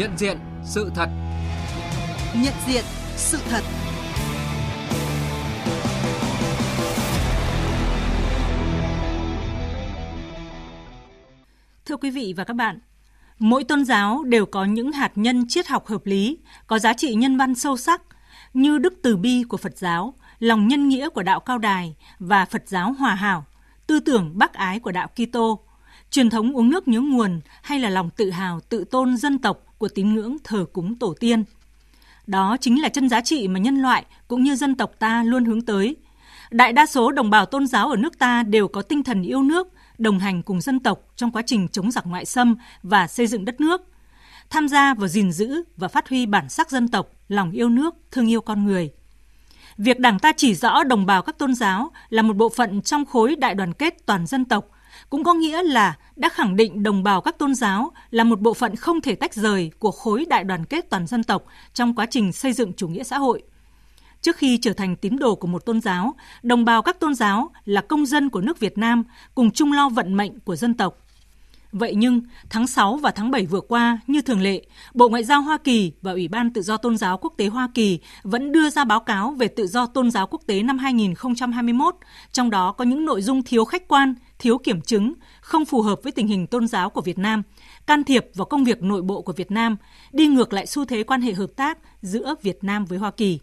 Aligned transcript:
Nhận 0.00 0.16
diện 0.16 0.38
sự 0.64 0.90
thật. 0.94 1.08
Nhận 2.34 2.54
diện 2.66 2.84
sự 3.16 3.38
thật. 3.50 3.60
Thưa 11.84 11.96
quý 11.96 12.10
vị 12.10 12.34
và 12.36 12.44
các 12.44 12.54
bạn, 12.54 12.78
mỗi 13.38 13.64
tôn 13.64 13.84
giáo 13.84 14.22
đều 14.22 14.46
có 14.46 14.64
những 14.64 14.92
hạt 14.92 15.12
nhân 15.14 15.44
triết 15.48 15.66
học 15.66 15.86
hợp 15.86 16.06
lý, 16.06 16.38
có 16.66 16.78
giá 16.78 16.92
trị 16.92 17.14
nhân 17.14 17.36
văn 17.36 17.54
sâu 17.54 17.76
sắc 17.76 18.02
như 18.54 18.78
đức 18.78 18.94
từ 19.02 19.16
bi 19.16 19.42
của 19.48 19.56
Phật 19.56 19.78
giáo, 19.78 20.14
lòng 20.38 20.68
nhân 20.68 20.88
nghĩa 20.88 21.08
của 21.08 21.22
đạo 21.22 21.40
Cao 21.40 21.58
Đài 21.58 21.96
và 22.18 22.44
Phật 22.44 22.62
giáo 22.66 22.92
Hòa 22.92 23.14
Hảo, 23.14 23.44
tư 23.86 24.00
tưởng 24.00 24.38
bác 24.38 24.52
ái 24.52 24.80
của 24.80 24.92
đạo 24.92 25.08
Kitô, 25.08 25.64
truyền 26.10 26.30
thống 26.30 26.56
uống 26.56 26.70
nước 26.70 26.88
nhớ 26.88 27.00
nguồn 27.00 27.40
hay 27.62 27.78
là 27.78 27.90
lòng 27.90 28.10
tự 28.10 28.30
hào 28.30 28.60
tự 28.60 28.84
tôn 28.84 29.16
dân 29.16 29.38
tộc 29.38 29.66
của 29.80 29.88
tín 29.88 30.14
ngưỡng 30.14 30.36
thờ 30.44 30.64
cúng 30.72 30.98
tổ 30.98 31.14
tiên. 31.20 31.44
Đó 32.26 32.56
chính 32.60 32.82
là 32.82 32.88
chân 32.88 33.08
giá 33.08 33.20
trị 33.20 33.48
mà 33.48 33.60
nhân 33.60 33.76
loại 33.76 34.04
cũng 34.28 34.42
như 34.42 34.56
dân 34.56 34.74
tộc 34.74 34.92
ta 34.98 35.22
luôn 35.22 35.44
hướng 35.44 35.62
tới. 35.62 35.96
Đại 36.50 36.72
đa 36.72 36.86
số 36.86 37.12
đồng 37.12 37.30
bào 37.30 37.46
tôn 37.46 37.66
giáo 37.66 37.88
ở 37.88 37.96
nước 37.96 38.18
ta 38.18 38.42
đều 38.42 38.68
có 38.68 38.82
tinh 38.82 39.04
thần 39.04 39.22
yêu 39.22 39.42
nước, 39.42 39.68
đồng 39.98 40.18
hành 40.18 40.42
cùng 40.42 40.60
dân 40.60 40.80
tộc 40.80 41.00
trong 41.16 41.30
quá 41.30 41.42
trình 41.46 41.68
chống 41.68 41.90
giặc 41.90 42.06
ngoại 42.06 42.24
xâm 42.24 42.56
và 42.82 43.06
xây 43.06 43.26
dựng 43.26 43.44
đất 43.44 43.60
nước, 43.60 43.82
tham 44.50 44.68
gia 44.68 44.94
vào 44.94 45.08
gìn 45.08 45.32
giữ 45.32 45.62
và 45.76 45.88
phát 45.88 46.08
huy 46.08 46.26
bản 46.26 46.48
sắc 46.48 46.70
dân 46.70 46.88
tộc, 46.88 47.10
lòng 47.28 47.50
yêu 47.50 47.68
nước, 47.68 47.94
thương 48.10 48.30
yêu 48.30 48.40
con 48.40 48.64
người. 48.64 48.90
Việc 49.78 49.98
Đảng 49.98 50.18
ta 50.18 50.32
chỉ 50.36 50.54
rõ 50.54 50.84
đồng 50.84 51.06
bào 51.06 51.22
các 51.22 51.38
tôn 51.38 51.54
giáo 51.54 51.90
là 52.08 52.22
một 52.22 52.36
bộ 52.36 52.48
phận 52.48 52.82
trong 52.82 53.04
khối 53.04 53.36
đại 53.36 53.54
đoàn 53.54 53.72
kết 53.72 54.06
toàn 54.06 54.26
dân 54.26 54.44
tộc– 54.44 54.66
cũng 55.10 55.24
có 55.24 55.34
nghĩa 55.34 55.62
là 55.62 55.96
đã 56.16 56.28
khẳng 56.28 56.56
định 56.56 56.82
đồng 56.82 57.02
bào 57.02 57.20
các 57.20 57.38
tôn 57.38 57.54
giáo 57.54 57.92
là 58.10 58.24
một 58.24 58.40
bộ 58.40 58.54
phận 58.54 58.76
không 58.76 59.00
thể 59.00 59.14
tách 59.14 59.34
rời 59.34 59.70
của 59.78 59.90
khối 59.90 60.24
đại 60.28 60.44
đoàn 60.44 60.64
kết 60.64 60.90
toàn 60.90 61.06
dân 61.06 61.24
tộc 61.24 61.44
trong 61.74 61.94
quá 61.94 62.06
trình 62.10 62.32
xây 62.32 62.52
dựng 62.52 62.72
chủ 62.72 62.88
nghĩa 62.88 63.04
xã 63.04 63.18
hội. 63.18 63.42
Trước 64.20 64.36
khi 64.36 64.58
trở 64.58 64.72
thành 64.72 64.96
tín 64.96 65.16
đồ 65.16 65.34
của 65.34 65.46
một 65.46 65.64
tôn 65.66 65.80
giáo, 65.80 66.14
đồng 66.42 66.64
bào 66.64 66.82
các 66.82 67.00
tôn 67.00 67.14
giáo 67.14 67.50
là 67.64 67.80
công 67.80 68.06
dân 68.06 68.30
của 68.30 68.40
nước 68.40 68.58
Việt 68.58 68.78
Nam 68.78 69.04
cùng 69.34 69.50
chung 69.50 69.72
lo 69.72 69.88
vận 69.88 70.16
mệnh 70.16 70.40
của 70.40 70.56
dân 70.56 70.74
tộc. 70.74 70.98
Vậy 71.72 71.94
nhưng, 71.94 72.20
tháng 72.50 72.66
6 72.66 72.96
và 72.96 73.10
tháng 73.10 73.30
7 73.30 73.46
vừa 73.46 73.60
qua, 73.60 73.98
như 74.06 74.22
thường 74.22 74.40
lệ, 74.40 74.66
Bộ 74.94 75.08
Ngoại 75.08 75.24
giao 75.24 75.42
Hoa 75.42 75.58
Kỳ 75.58 75.92
và 76.02 76.12
Ủy 76.12 76.28
ban 76.28 76.52
Tự 76.52 76.62
do 76.62 76.76
Tôn 76.76 76.96
giáo 76.96 77.18
Quốc 77.18 77.34
tế 77.36 77.46
Hoa 77.46 77.68
Kỳ 77.74 77.98
vẫn 78.22 78.52
đưa 78.52 78.70
ra 78.70 78.84
báo 78.84 79.00
cáo 79.00 79.30
về 79.30 79.48
tự 79.48 79.66
do 79.66 79.86
tôn 79.86 80.10
giáo 80.10 80.26
quốc 80.26 80.42
tế 80.46 80.62
năm 80.62 80.78
2021, 80.78 81.94
trong 82.32 82.50
đó 82.50 82.72
có 82.72 82.84
những 82.84 83.04
nội 83.04 83.22
dung 83.22 83.42
thiếu 83.42 83.64
khách 83.64 83.88
quan, 83.88 84.14
thiếu 84.38 84.58
kiểm 84.58 84.80
chứng, 84.80 85.14
không 85.40 85.64
phù 85.64 85.82
hợp 85.82 86.02
với 86.02 86.12
tình 86.12 86.26
hình 86.26 86.46
tôn 86.46 86.66
giáo 86.66 86.90
của 86.90 87.00
Việt 87.00 87.18
Nam, 87.18 87.42
can 87.86 88.04
thiệp 88.04 88.26
vào 88.34 88.44
công 88.44 88.64
việc 88.64 88.82
nội 88.82 89.02
bộ 89.02 89.22
của 89.22 89.32
Việt 89.32 89.50
Nam, 89.50 89.76
đi 90.12 90.26
ngược 90.26 90.52
lại 90.52 90.66
xu 90.66 90.84
thế 90.84 91.02
quan 91.02 91.22
hệ 91.22 91.32
hợp 91.32 91.50
tác 91.56 91.78
giữa 92.02 92.34
Việt 92.42 92.64
Nam 92.64 92.84
với 92.84 92.98
Hoa 92.98 93.10
Kỳ. 93.10 93.38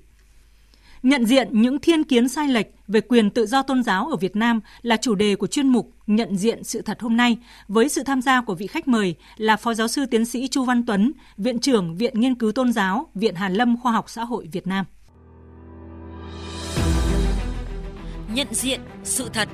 Nhận 1.04 1.26
diện 1.26 1.50
những 1.52 1.80
thiên 1.80 2.04
kiến 2.04 2.30
sai 2.30 2.48
lệch 2.48 2.68
về 2.88 3.02
quyền 3.02 3.30
tự 3.30 3.46
do 3.46 3.62
tôn 3.62 3.84
giáo 3.84 4.08
ở 4.08 4.16
Việt 4.16 4.36
Nam 4.36 4.60
là 4.82 4.98
chủ 4.98 5.16
đề 5.16 5.36
của 5.36 5.48
chuyên 5.48 5.68
mục 5.68 5.94
Nhận 6.08 6.38
diện 6.38 6.64
sự 6.64 6.82
thật 6.82 7.02
hôm 7.02 7.18
nay 7.18 7.38
với 7.68 7.90
sự 7.90 8.04
tham 8.04 8.22
gia 8.22 8.42
của 8.42 8.56
vị 8.56 8.68
khách 8.68 8.88
mời 8.88 9.16
là 9.38 9.58
Phó 9.58 9.74
Giáo 9.74 9.88
sư 9.88 10.06
Tiến 10.06 10.26
sĩ 10.26 10.48
Chu 10.48 10.64
Văn 10.64 10.86
Tuấn, 10.86 11.12
Viện 11.38 11.60
trưởng 11.60 11.96
Viện 11.96 12.20
Nghiên 12.20 12.36
cứu 12.36 12.52
Tôn 12.52 12.74
giáo, 12.74 13.10
Viện 13.16 13.36
Hàn 13.36 13.54
Lâm 13.54 13.78
Khoa 13.82 13.92
học 13.92 14.10
Xã 14.10 14.24
hội 14.24 14.48
Việt 14.52 14.68
Nam. 14.68 14.86
Nhận 18.34 18.48
diện 18.52 18.82
sự 19.04 19.30
thật 19.34 19.50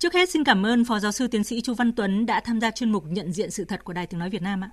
Trước 0.00 0.14
hết 0.14 0.30
xin 0.30 0.44
cảm 0.44 0.66
ơn 0.66 0.84
Phó 0.84 0.98
Giáo 0.98 1.12
sư 1.12 1.26
Tiến 1.26 1.44
sĩ 1.44 1.60
Chu 1.60 1.74
Văn 1.74 1.92
Tuấn 1.92 2.26
đã 2.26 2.40
tham 2.40 2.60
gia 2.60 2.70
chuyên 2.70 2.92
mục 2.92 3.04
nhận 3.06 3.32
diện 3.32 3.50
sự 3.50 3.64
thật 3.64 3.84
của 3.84 3.92
Đài 3.92 4.06
Tiếng 4.06 4.20
Nói 4.20 4.30
Việt 4.30 4.42
Nam 4.42 4.64
ạ. 4.64 4.70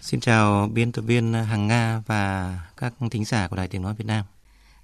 Xin 0.00 0.20
chào 0.20 0.70
biên 0.72 0.92
tập 0.92 1.02
viên 1.02 1.32
Hằng 1.32 1.66
Nga 1.66 2.02
và 2.06 2.58
các 2.76 2.94
thính 3.10 3.24
giả 3.24 3.48
của 3.48 3.56
Đài 3.56 3.68
Tiếng 3.68 3.82
Nói 3.82 3.94
Việt 3.98 4.04
Nam. 4.06 4.24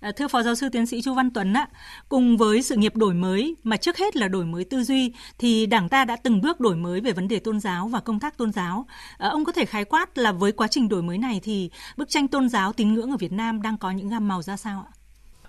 À, 0.00 0.12
thưa 0.16 0.28
Phó 0.28 0.42
Giáo 0.42 0.54
sư 0.54 0.68
Tiến 0.68 0.86
sĩ 0.86 1.02
Chu 1.02 1.14
Văn 1.14 1.30
Tuấn 1.30 1.52
ạ, 1.52 1.68
cùng 2.08 2.36
với 2.36 2.62
sự 2.62 2.76
nghiệp 2.76 2.96
đổi 2.96 3.14
mới 3.14 3.56
mà 3.62 3.76
trước 3.76 3.96
hết 3.96 4.16
là 4.16 4.28
đổi 4.28 4.44
mới 4.44 4.64
tư 4.64 4.84
duy 4.84 5.12
thì 5.38 5.66
Đảng 5.66 5.88
ta 5.88 6.04
đã 6.04 6.16
từng 6.16 6.40
bước 6.40 6.60
đổi 6.60 6.76
mới 6.76 7.00
về 7.00 7.12
vấn 7.12 7.28
đề 7.28 7.38
tôn 7.38 7.60
giáo 7.60 7.88
và 7.88 8.00
công 8.00 8.20
tác 8.20 8.38
tôn 8.38 8.52
giáo. 8.52 8.86
À, 9.18 9.28
ông 9.28 9.44
có 9.44 9.52
thể 9.52 9.64
khái 9.64 9.84
quát 9.84 10.18
là 10.18 10.32
với 10.32 10.52
quá 10.52 10.68
trình 10.68 10.88
đổi 10.88 11.02
mới 11.02 11.18
này 11.18 11.40
thì 11.42 11.70
bức 11.96 12.08
tranh 12.08 12.28
tôn 12.28 12.48
giáo 12.48 12.72
tín 12.72 12.94
ngưỡng 12.94 13.10
ở 13.10 13.16
Việt 13.16 13.32
Nam 13.32 13.62
đang 13.62 13.78
có 13.78 13.90
những 13.90 14.08
gam 14.08 14.28
màu 14.28 14.42
ra 14.42 14.56
sao 14.56 14.86
ạ? 14.90 14.92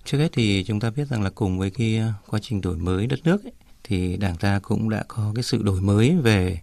Trước 0.06 0.18
hết 0.18 0.30
thì 0.34 0.64
chúng 0.68 0.80
ta 0.80 0.90
biết 0.90 1.08
rằng 1.10 1.24
là 1.24 1.30
cùng 1.30 1.60
với 1.60 1.70
cái 1.70 2.02
quá 2.28 2.40
trình 2.44 2.62
đổi 2.62 2.78
mới 2.78 3.08
đất 3.08 3.20
nước 3.24 3.44
ấy, 3.44 3.54
thì 3.84 4.18
Đảng 4.18 4.36
ta 4.36 4.60
cũng 4.60 4.90
đã 4.90 5.04
có 5.08 5.32
cái 5.36 5.44
sự 5.44 5.64
đổi 5.64 5.82
mới 5.82 6.16
về 6.22 6.62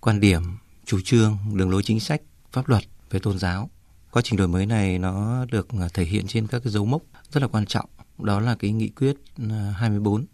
quan 0.00 0.20
điểm, 0.20 0.42
chủ 0.84 1.00
trương, 1.04 1.38
đường 1.52 1.70
lối 1.70 1.82
chính 1.82 2.00
sách, 2.00 2.22
pháp 2.52 2.68
luật 2.68 2.82
về 3.10 3.20
tôn 3.20 3.38
giáo. 3.38 3.70
Quá 4.10 4.22
trình 4.22 4.36
đổi 4.36 4.48
mới 4.48 4.66
này 4.66 4.98
nó 4.98 5.44
được 5.50 5.68
à, 5.80 5.88
thể 5.94 6.04
hiện 6.04 6.26
trên 6.26 6.46
các 6.46 6.62
cái 6.64 6.72
dấu 6.72 6.86
mốc 6.86 7.02
rất 7.30 7.40
là 7.40 7.48
quan 7.48 7.66
trọng. 7.66 7.88
Đó 8.18 8.40
là 8.40 8.56
cái 8.58 8.72
nghị 8.72 8.88
quyết 8.88 9.16
à, 9.50 9.74
24 9.78 10.26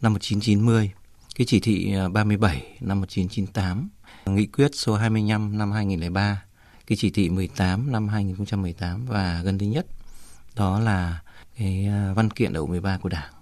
năm 0.00 0.12
1990, 0.12 0.90
cái 1.36 1.46
chỉ 1.46 1.60
thị 1.60 1.94
à, 1.94 2.08
37 2.08 2.76
năm 2.80 3.00
1998, 3.00 3.88
nghị 4.26 4.46
quyết 4.46 4.70
số 4.74 4.94
25 4.94 5.58
năm 5.58 5.72
2003, 5.72 6.42
cái 6.86 6.96
chỉ 7.00 7.10
thị 7.10 7.30
18 7.30 7.92
năm 7.92 8.08
2018 8.08 9.06
và 9.06 9.42
gần 9.44 9.58
đây 9.58 9.68
nhất 9.68 9.86
đó 10.56 10.80
là 10.80 11.20
cái 11.58 11.88
văn 12.14 12.30
kiện 12.30 12.52
đại 12.52 12.58
hội 12.58 12.68
13 12.68 12.98
của 12.98 13.08
Đảng 13.08 13.32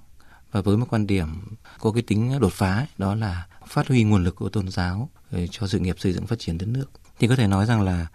và 0.53 0.61
với 0.61 0.77
một 0.77 0.87
quan 0.91 1.07
điểm 1.07 1.57
có 1.79 1.93
cái 1.93 2.03
tính 2.03 2.39
đột 2.41 2.53
phá 2.53 2.87
đó 2.99 3.15
là 3.15 3.47
phát 3.67 3.89
huy 3.89 4.05
nguồn 4.05 4.25
lực 4.25 4.37
của 4.37 4.49
tôn 4.49 4.69
giáo 4.69 5.11
cho 5.51 5.67
sự 5.67 5.79
nghiệp 5.79 5.97
xây 5.99 6.13
dựng 6.13 6.27
phát 6.27 6.39
triển 6.39 6.59
đất 6.59 6.67
nước. 6.69 6.91
Thì 7.19 7.29
có 7.29 7.37
thể 7.37 7.47
nói 7.47 7.67
rằng 7.67 7.83
là 7.83 8.07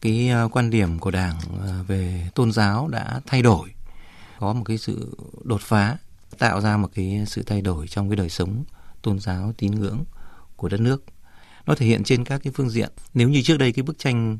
cái 0.00 0.28
à, 0.28 0.44
quan 0.52 0.70
điểm 0.70 0.98
của 0.98 1.10
đảng 1.10 1.38
à, 1.66 1.82
về 1.86 2.30
tôn 2.34 2.52
giáo 2.52 2.88
đã 2.88 3.20
thay 3.26 3.42
đổi, 3.42 3.74
có 4.38 4.52
một 4.52 4.64
cái 4.64 4.78
sự 4.78 5.16
đột 5.44 5.60
phá, 5.60 5.96
tạo 6.38 6.60
ra 6.60 6.76
một 6.76 6.88
cái 6.94 7.24
sự 7.26 7.42
thay 7.42 7.60
đổi 7.60 7.88
trong 7.88 8.10
cái 8.10 8.16
đời 8.16 8.28
sống 8.28 8.64
tôn 9.02 9.20
giáo 9.20 9.52
tín 9.58 9.72
ngưỡng 9.72 10.04
của 10.56 10.68
đất 10.68 10.80
nước. 10.80 11.04
Nó 11.66 11.74
thể 11.74 11.86
hiện 11.86 12.04
trên 12.04 12.24
các 12.24 12.40
cái 12.44 12.52
phương 12.56 12.70
diện. 12.70 12.90
Nếu 13.14 13.28
như 13.28 13.42
trước 13.42 13.56
đây 13.56 13.72
cái 13.72 13.82
bức 13.82 13.98
tranh 13.98 14.38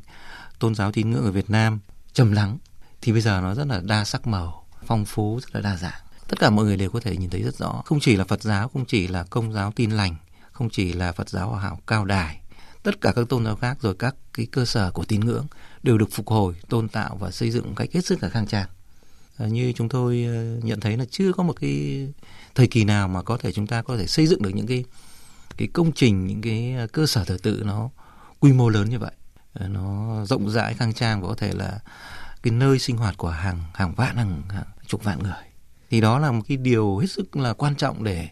tôn 0.59 0.75
giáo 0.75 0.91
tín 0.91 1.11
ngưỡng 1.11 1.25
ở 1.25 1.31
Việt 1.31 1.49
Nam 1.49 1.79
trầm 2.13 2.31
lắng, 2.31 2.57
thì 3.01 3.11
bây 3.11 3.21
giờ 3.21 3.41
nó 3.41 3.55
rất 3.55 3.67
là 3.67 3.81
đa 3.83 4.05
sắc 4.05 4.27
màu, 4.27 4.67
phong 4.85 5.05
phú, 5.05 5.39
rất 5.41 5.55
là 5.55 5.61
đa 5.61 5.77
dạng 5.77 6.02
tất 6.27 6.39
cả 6.39 6.49
mọi 6.49 6.65
người 6.65 6.77
đều 6.77 6.89
có 6.89 6.99
thể 6.99 7.17
nhìn 7.17 7.29
thấy 7.29 7.41
rất 7.41 7.55
rõ. 7.55 7.81
Không 7.85 7.99
chỉ 7.99 8.15
là 8.15 8.23
phật 8.23 8.43
giáo 8.43 8.69
không 8.69 8.85
chỉ 8.85 9.07
là 9.07 9.23
công 9.23 9.53
giáo 9.53 9.71
tin 9.75 9.91
lành 9.91 10.15
không 10.53 10.69
chỉ 10.69 10.93
là 10.93 11.11
phật 11.11 11.29
giáo 11.29 11.49
hòa 11.49 11.61
hảo 11.61 11.79
cao 11.87 12.05
đài. 12.05 12.39
Tất 12.83 13.01
cả 13.01 13.11
các 13.15 13.29
tôn 13.29 13.45
giáo 13.45 13.55
khác 13.55 13.77
rồi 13.81 13.95
các 13.95 14.15
cái 14.33 14.45
cơ 14.45 14.65
sở 14.65 14.91
của 14.91 15.05
tín 15.05 15.19
ngưỡng 15.19 15.45
đều 15.83 15.97
được 15.97 16.11
phục 16.11 16.27
hồi 16.27 16.55
tôn 16.69 16.89
tạo 16.89 17.17
và 17.19 17.31
xây 17.31 17.51
dựng 17.51 17.65
một 17.67 17.73
cách 17.75 17.89
hết 17.93 18.05
sức 18.05 18.23
là 18.23 18.29
khang 18.29 18.47
trang. 18.47 18.67
À, 19.37 19.47
như 19.47 19.73
chúng 19.75 19.89
tôi 19.89 20.25
ờ, 20.27 20.59
nhận 20.63 20.79
thấy 20.79 20.97
là 20.97 21.05
chưa 21.11 21.33
có 21.33 21.43
một 21.43 21.53
cái 21.61 22.07
thời 22.55 22.67
kỳ 22.67 22.83
nào 22.83 23.07
mà 23.07 23.21
có 23.21 23.37
thể 23.37 23.51
chúng 23.51 23.67
ta 23.67 23.81
có 23.81 23.97
thể 23.97 24.07
xây 24.07 24.27
dựng 24.27 24.41
được 24.41 24.49
những 24.53 24.67
cái 24.67 24.85
cái 25.57 25.67
công 25.73 25.91
trình 25.91 26.27
những 26.27 26.41
cái 26.41 26.73
ờ, 26.77 26.87
cơ 26.87 27.05
sở 27.05 27.25
thờ 27.25 27.37
tự 27.43 27.63
nó 27.65 27.89
quy 28.39 28.53
mô 28.53 28.69
lớn 28.69 28.89
như 28.89 28.99
vậy. 28.99 29.11
Ờ, 29.53 29.67
nó 29.67 30.15
rộng 30.25 30.49
rãi 30.49 30.73
khang 30.73 30.93
trang 30.93 31.21
và 31.21 31.27
có 31.27 31.35
thể 31.35 31.53
là 31.53 31.79
cái 32.43 32.51
nơi 32.51 32.79
sinh 32.79 32.97
hoạt 32.97 33.17
của 33.17 33.29
hàng 33.29 33.59
hàng 33.73 33.95
vạn 33.95 34.15
hàng, 34.15 34.41
hàng 34.49 34.63
chục 34.87 35.03
vạn 35.03 35.23
người 35.23 35.52
thì 35.93 36.01
đó 36.01 36.19
là 36.19 36.31
một 36.31 36.41
cái 36.47 36.57
điều 36.57 36.97
hết 36.97 37.07
sức 37.07 37.35
là 37.35 37.53
quan 37.53 37.75
trọng 37.75 38.03
để 38.03 38.27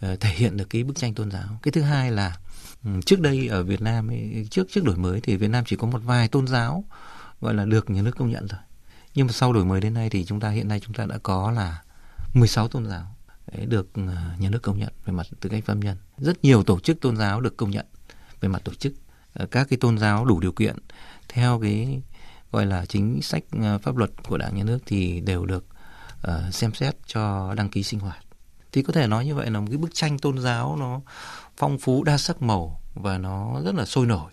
ờ, 0.00 0.16
thể 0.16 0.30
hiện 0.30 0.56
được 0.56 0.64
cái 0.70 0.84
bức 0.84 0.96
tranh 0.96 1.14
tôn 1.14 1.30
giáo. 1.30 1.58
Cái 1.62 1.72
thứ 1.72 1.82
hai 1.82 2.10
là 2.10 2.36
ừ, 2.84 2.90
trước 3.06 3.20
đây 3.20 3.48
ở 3.48 3.62
Việt 3.62 3.80
Nam 3.80 4.10
trước 4.50 4.66
trước 4.70 4.84
đổi 4.84 4.96
mới 4.96 5.20
thì 5.20 5.36
Việt 5.36 5.48
Nam 5.48 5.64
chỉ 5.66 5.76
có 5.76 5.86
một 5.86 5.98
vài 6.04 6.28
tôn 6.28 6.46
giáo, 6.46 6.84
gọi 7.40 7.54
là, 7.54 7.64
được 7.64 7.90
nhà 7.90 8.02
nước 8.02 8.16
công 8.16 8.30
nhận 8.30 8.46
rồi 8.46 8.60
nhưng 9.14 9.26
mà 9.26 9.32
sau 9.32 9.52
đổi 9.52 9.64
mới 9.64 9.80
đến 9.80 9.94
nay 9.94 10.10
thì 10.10 10.24
chúng 10.24 10.40
ta, 10.40 10.50
hiện 10.50 10.68
nay 10.68 10.80
chúng 10.80 10.94
ta 10.94 11.06
đã 11.06 11.18
có 11.22 11.50
là 11.50 11.82
16 12.34 12.68
tôn 12.68 12.86
giáo 12.86 13.16
ờ, 13.46 13.64
được 13.64 13.88
ờ, 13.94 14.16
nhà 14.38 14.50
nước 14.50 14.62
công 14.62 14.78
nhận 14.78 14.92
về 15.04 15.12
mặt 15.12 15.26
tư 15.40 15.50
cách 15.50 15.64
pháp 15.64 15.74
nhân. 15.74 15.96
Rất 16.18 16.44
nhiều 16.44 16.62
tổ 16.62 16.80
chức 16.80 17.00
tôn 17.00 17.16
giáo 17.16 17.40
được 17.40 17.56
công 17.56 17.70
nhận 17.70 17.86
về 18.40 18.48
mặt 18.48 18.62
tổ 18.64 18.74
chức. 18.74 18.92
Các 19.50 19.66
cái 19.70 19.76
tôn 19.80 19.98
giáo 19.98 20.24
đủ 20.24 20.40
điều 20.40 20.52
kiện, 20.52 20.76
theo 21.28 21.60
cái, 21.62 22.02
gọi 22.52 22.66
là, 22.66 22.86
chính 22.86 23.22
sách 23.22 23.44
pháp 23.82 23.96
luật 23.96 24.10
của 24.28 24.38
đảng, 24.38 24.56
nhà 24.56 24.64
nước 24.64 24.78
thì 24.86 25.20
đều 25.20 25.46
được 25.46 25.64
uh, 26.28 26.54
xem 26.54 26.74
xét 26.74 26.96
cho 27.06 27.54
đăng 27.54 27.68
ký 27.68 27.82
sinh 27.82 28.00
hoạt. 28.00 28.24
Thì 28.72 28.82
có 28.82 28.92
thể 28.92 29.06
nói 29.06 29.26
như 29.26 29.34
vậy 29.34 29.50
là 29.50 29.60
một 29.60 29.66
cái 29.70 29.78
bức 29.78 29.94
tranh 29.94 30.18
tôn 30.18 30.38
giáo 30.38 30.76
nó 30.76 31.00
phong 31.56 31.78
phú 31.78 32.04
đa 32.04 32.18
sắc 32.18 32.42
màu 32.42 32.80
và 32.94 33.18
nó 33.18 33.60
rất 33.64 33.74
là 33.74 33.84
sôi 33.84 34.06
nổi. 34.06 34.32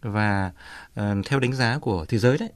Và 0.00 0.52
uh, 1.00 1.04
theo 1.26 1.40
đánh 1.40 1.52
giá 1.52 1.78
của 1.78 2.04
thế 2.04 2.18
giới 2.18 2.38
đấy 2.38 2.52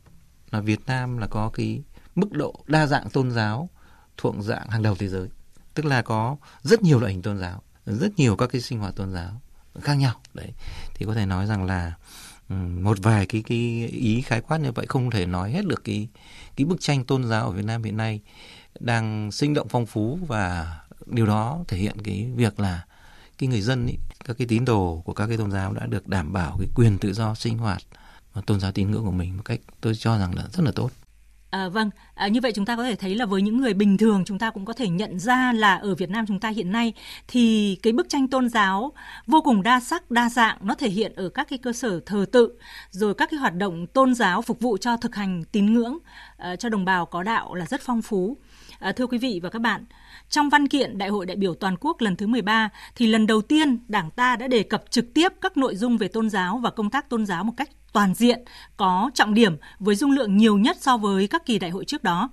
là 0.50 0.60
Việt 0.60 0.80
Nam 0.86 1.18
là 1.18 1.26
có 1.26 1.50
cái 1.54 1.82
mức 2.14 2.32
độ 2.32 2.64
đa 2.66 2.86
dạng 2.86 3.10
tôn 3.10 3.30
giáo 3.30 3.68
thuộc 4.16 4.34
dạng 4.40 4.68
hàng 4.68 4.82
đầu 4.82 4.94
thế 4.94 5.08
giới. 5.08 5.28
Tức 5.74 5.86
là 5.86 6.02
có 6.02 6.36
rất 6.62 6.82
nhiều 6.82 7.00
loại 7.00 7.12
hình 7.12 7.22
tôn 7.22 7.38
giáo 7.38 7.62
rất 7.86 8.12
nhiều 8.16 8.36
các 8.36 8.46
cái 8.46 8.60
sinh 8.60 8.78
hoạt 8.78 8.96
tôn 8.96 9.12
giáo 9.12 9.40
khác 9.80 9.94
nhau. 9.94 10.14
Đấy 10.34 10.52
thì 10.94 11.06
có 11.06 11.14
thể 11.14 11.26
nói 11.26 11.46
rằng 11.46 11.64
là 11.64 11.92
một 12.82 12.98
vài 13.02 13.26
cái 13.26 13.42
cái 13.46 13.88
ý 13.92 14.22
khái 14.22 14.40
quát 14.40 14.58
như 14.58 14.72
vậy 14.72 14.86
không 14.88 15.10
thể 15.10 15.26
nói 15.26 15.52
hết 15.52 15.66
được 15.66 15.84
cái 15.84 16.08
cái 16.56 16.64
bức 16.64 16.80
tranh 16.80 17.04
tôn 17.04 17.28
giáo 17.28 17.46
ở 17.46 17.50
Việt 17.50 17.64
Nam 17.64 17.82
hiện 17.82 17.96
nay 17.96 18.20
đang 18.80 19.32
sinh 19.32 19.54
động 19.54 19.68
phong 19.68 19.86
phú 19.86 20.18
và 20.26 20.76
điều 21.06 21.26
đó 21.26 21.64
thể 21.68 21.76
hiện 21.76 21.96
cái 22.04 22.30
việc 22.36 22.60
là 22.60 22.84
cái 23.38 23.48
người 23.48 23.60
dân 23.60 23.86
ý, 23.86 23.94
các 24.24 24.38
cái 24.38 24.46
tín 24.46 24.64
đồ 24.64 25.02
của 25.04 25.12
các 25.12 25.26
cái 25.26 25.36
tôn 25.36 25.50
giáo 25.50 25.72
đã 25.72 25.86
được 25.86 26.08
đảm 26.08 26.32
bảo 26.32 26.56
cái 26.58 26.68
quyền 26.74 26.98
tự 26.98 27.12
do 27.12 27.34
sinh 27.34 27.58
hoạt 27.58 27.82
và 28.32 28.42
tôn 28.46 28.60
giáo 28.60 28.72
tín 28.72 28.90
ngưỡng 28.90 29.04
của 29.04 29.10
mình 29.10 29.36
một 29.36 29.42
cách 29.44 29.60
tôi 29.80 29.94
cho 29.94 30.18
rằng 30.18 30.34
là 30.34 30.42
rất 30.52 30.64
là 30.64 30.72
tốt. 30.74 30.90
À, 31.52 31.68
vâng, 31.68 31.90
à, 32.14 32.28
như 32.28 32.40
vậy 32.40 32.52
chúng 32.52 32.64
ta 32.64 32.76
có 32.76 32.84
thể 32.84 32.94
thấy 32.96 33.14
là 33.14 33.26
với 33.26 33.42
những 33.42 33.60
người 33.60 33.74
bình 33.74 33.98
thường 33.98 34.22
chúng 34.26 34.38
ta 34.38 34.50
cũng 34.50 34.64
có 34.64 34.72
thể 34.72 34.88
nhận 34.88 35.18
ra 35.18 35.52
là 35.52 35.74
ở 35.76 35.94
Việt 35.94 36.10
Nam 36.10 36.26
chúng 36.28 36.40
ta 36.40 36.48
hiện 36.48 36.72
nay 36.72 36.92
thì 37.28 37.76
cái 37.82 37.92
bức 37.92 38.08
tranh 38.08 38.28
tôn 38.28 38.48
giáo 38.48 38.92
vô 39.26 39.40
cùng 39.40 39.62
đa 39.62 39.80
sắc, 39.80 40.10
đa 40.10 40.28
dạng, 40.28 40.56
nó 40.60 40.74
thể 40.74 40.88
hiện 40.88 41.12
ở 41.16 41.28
các 41.28 41.48
cái 41.50 41.58
cơ 41.58 41.72
sở 41.72 42.00
thờ 42.06 42.26
tự, 42.32 42.58
rồi 42.90 43.14
các 43.14 43.30
cái 43.30 43.40
hoạt 43.40 43.54
động 43.54 43.86
tôn 43.86 44.14
giáo 44.14 44.42
phục 44.42 44.60
vụ 44.60 44.76
cho 44.76 44.96
thực 44.96 45.14
hành 45.14 45.44
tín 45.52 45.74
ngưỡng 45.74 45.98
à, 46.36 46.56
cho 46.56 46.68
đồng 46.68 46.84
bào 46.84 47.06
có 47.06 47.22
đạo 47.22 47.54
là 47.54 47.66
rất 47.66 47.80
phong 47.80 48.02
phú. 48.02 48.36
À, 48.78 48.92
thưa 48.92 49.06
quý 49.06 49.18
vị 49.18 49.40
và 49.42 49.50
các 49.50 49.58
bạn, 49.58 49.84
trong 50.28 50.48
văn 50.48 50.68
kiện 50.68 50.98
Đại 50.98 51.08
hội 51.08 51.26
đại 51.26 51.36
biểu 51.36 51.54
toàn 51.54 51.76
quốc 51.80 52.00
lần 52.00 52.16
thứ 52.16 52.26
13 52.26 52.68
thì 52.94 53.06
lần 53.06 53.26
đầu 53.26 53.42
tiên 53.42 53.78
Đảng 53.88 54.10
ta 54.10 54.36
đã 54.36 54.48
đề 54.48 54.62
cập 54.62 54.84
trực 54.90 55.14
tiếp 55.14 55.32
các 55.40 55.56
nội 55.56 55.76
dung 55.76 55.96
về 55.98 56.08
tôn 56.08 56.30
giáo 56.30 56.58
và 56.58 56.70
công 56.70 56.90
tác 56.90 57.08
tôn 57.08 57.26
giáo 57.26 57.44
một 57.44 57.52
cách 57.56 57.70
toàn 57.92 58.14
diện, 58.14 58.42
có 58.76 59.10
trọng 59.14 59.34
điểm 59.34 59.56
với 59.78 59.94
dung 59.94 60.10
lượng 60.10 60.36
nhiều 60.36 60.58
nhất 60.58 60.76
so 60.80 60.96
với 60.96 61.28
các 61.28 61.46
kỳ 61.46 61.58
đại 61.58 61.70
hội 61.70 61.84
trước 61.84 62.02
đó. 62.02 62.30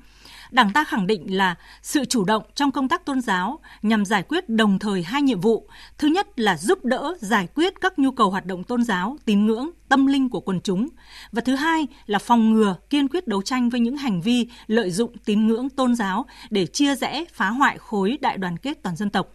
Đảng 0.52 0.74
ta 0.74 0.84
khẳng 0.84 1.08
định 1.08 1.38
là 1.38 1.56
sự 1.82 2.06
chủ 2.06 2.26
động 2.26 2.44
trong 2.56 2.72
công 2.72 2.88
tác 2.88 3.06
tôn 3.06 3.22
giáo 3.22 3.60
nhằm 3.82 4.06
giải 4.06 4.24
quyết 4.24 4.50
đồng 4.50 4.80
thời 4.80 5.04
hai 5.04 5.22
nhiệm 5.22 5.40
vụ. 5.40 5.70
Thứ 5.98 6.08
nhất 6.08 6.40
là 6.40 6.58
giúp 6.58 6.86
đỡ 6.86 7.16
giải 7.20 7.48
quyết 7.56 7.74
các 7.82 8.00
nhu 8.00 8.12
cầu 8.12 8.30
hoạt 8.30 8.46
động 8.46 8.64
tôn 8.64 8.84
giáo, 8.84 9.18
tín 9.26 9.46
ngưỡng, 9.46 9.70
tâm 9.90 10.08
linh 10.08 10.30
của 10.30 10.40
quần 10.40 10.62
chúng. 10.62 10.88
Và 11.32 11.42
thứ 11.46 11.56
hai 11.56 11.88
là 12.06 12.20
phòng 12.20 12.54
ngừa, 12.54 12.76
kiên 12.90 13.08
quyết 13.08 13.28
đấu 13.28 13.42
tranh 13.42 13.70
với 13.70 13.80
những 13.80 13.98
hành 13.98 14.22
vi 14.22 14.48
lợi 14.68 14.92
dụng 14.92 15.18
tín 15.26 15.48
ngưỡng 15.48 15.70
tôn 15.70 15.96
giáo 15.96 16.26
để 16.50 16.66
chia 16.66 16.96
rẽ, 16.96 17.26
phá 17.34 17.50
hoại 17.50 17.78
khối 17.78 18.18
đại 18.22 18.38
đoàn 18.38 18.58
kết 18.58 18.84
toàn 18.84 18.96
dân 18.96 19.10
tộc. 19.10 19.28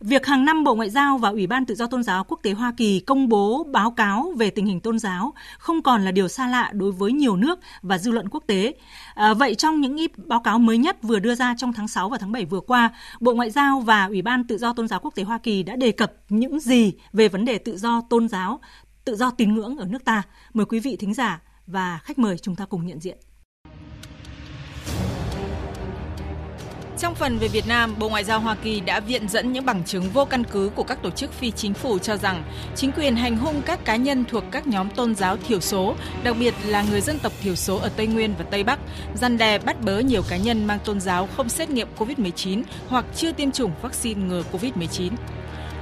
Việc 0.00 0.26
hàng 0.26 0.44
năm 0.44 0.64
Bộ 0.64 0.74
Ngoại 0.74 0.90
giao 0.90 1.18
và 1.18 1.28
Ủy 1.28 1.46
ban 1.46 1.66
Tự 1.66 1.74
do 1.74 1.86
Tôn 1.86 2.02
giáo 2.02 2.24
Quốc 2.24 2.40
tế 2.42 2.52
Hoa 2.52 2.72
Kỳ 2.76 3.00
công 3.00 3.28
bố 3.28 3.64
báo 3.64 3.90
cáo 3.90 4.32
về 4.36 4.50
tình 4.50 4.66
hình 4.66 4.80
tôn 4.80 4.98
giáo 4.98 5.32
không 5.58 5.82
còn 5.82 6.04
là 6.04 6.10
điều 6.10 6.28
xa 6.28 6.46
lạ 6.46 6.70
đối 6.72 6.92
với 6.92 7.12
nhiều 7.12 7.36
nước 7.36 7.58
và 7.82 7.98
dư 7.98 8.10
luận 8.10 8.28
quốc 8.28 8.44
tế. 8.46 8.74
À, 9.14 9.34
vậy 9.34 9.54
trong 9.54 9.80
những 9.80 10.06
báo 10.16 10.40
cáo 10.40 10.58
mới 10.58 10.78
nhất 10.78 11.02
vừa 11.02 11.18
đưa 11.18 11.34
ra 11.34 11.54
trong 11.58 11.72
tháng 11.72 11.88
6 11.88 12.08
và 12.08 12.18
tháng 12.18 12.32
7 12.32 12.44
vừa 12.44 12.60
qua, 12.60 12.90
Bộ 13.20 13.34
Ngoại 13.34 13.50
giao 13.50 13.80
và 13.80 14.04
Ủy 14.04 14.22
ban 14.22 14.44
Tự 14.46 14.58
do 14.58 14.72
Tôn 14.72 14.88
giáo 14.88 15.00
Quốc 15.00 15.14
tế 15.14 15.22
Hoa 15.22 15.38
Kỳ 15.38 15.62
đã 15.62 15.76
đề 15.76 15.92
cập 15.92 16.12
những 16.28 16.60
gì 16.60 16.92
về 17.12 17.28
vấn 17.28 17.44
đề 17.44 17.58
tự 17.58 17.78
do 17.78 18.00
tôn 18.10 18.28
giáo, 18.28 18.60
tự 19.04 19.16
do 19.16 19.30
tín 19.30 19.54
ngưỡng 19.54 19.76
ở 19.76 19.86
nước 19.86 20.04
ta? 20.04 20.22
Mời 20.54 20.66
quý 20.66 20.80
vị 20.80 20.96
thính 20.96 21.14
giả 21.14 21.40
và 21.66 21.98
khách 22.02 22.18
mời 22.18 22.38
chúng 22.38 22.56
ta 22.56 22.64
cùng 22.64 22.86
nhận 22.86 23.00
diện. 23.00 23.18
Trong 27.00 27.14
phần 27.14 27.38
về 27.38 27.48
Việt 27.48 27.66
Nam, 27.66 27.94
Bộ 27.98 28.08
Ngoại 28.08 28.24
giao 28.24 28.40
Hoa 28.40 28.54
Kỳ 28.54 28.80
đã 28.80 29.00
viện 29.00 29.28
dẫn 29.28 29.52
những 29.52 29.64
bằng 29.66 29.84
chứng 29.84 30.10
vô 30.10 30.24
căn 30.24 30.44
cứ 30.44 30.70
của 30.74 30.82
các 30.82 31.02
tổ 31.02 31.10
chức 31.10 31.32
phi 31.32 31.50
chính 31.50 31.74
phủ 31.74 31.98
cho 31.98 32.16
rằng 32.16 32.44
chính 32.76 32.92
quyền 32.92 33.16
hành 33.16 33.36
hung 33.36 33.62
các 33.62 33.84
cá 33.84 33.96
nhân 33.96 34.24
thuộc 34.28 34.44
các 34.50 34.66
nhóm 34.66 34.90
tôn 34.90 35.14
giáo 35.14 35.36
thiểu 35.36 35.60
số, 35.60 35.94
đặc 36.24 36.36
biệt 36.38 36.54
là 36.64 36.84
người 36.90 37.00
dân 37.00 37.18
tộc 37.18 37.32
thiểu 37.42 37.54
số 37.54 37.78
ở 37.78 37.90
Tây 37.96 38.06
Nguyên 38.06 38.34
và 38.38 38.44
Tây 38.50 38.64
Bắc, 38.64 38.78
gian 39.14 39.38
đe 39.38 39.58
bắt 39.58 39.80
bớ 39.80 39.98
nhiều 39.98 40.22
cá 40.28 40.36
nhân 40.36 40.66
mang 40.66 40.78
tôn 40.84 41.00
giáo 41.00 41.28
không 41.36 41.48
xét 41.48 41.70
nghiệm 41.70 41.88
COVID-19 41.98 42.62
hoặc 42.88 43.04
chưa 43.16 43.32
tiêm 43.32 43.52
chủng 43.52 43.72
vaccine 43.82 44.26
ngừa 44.26 44.42
COVID-19. 44.52 45.10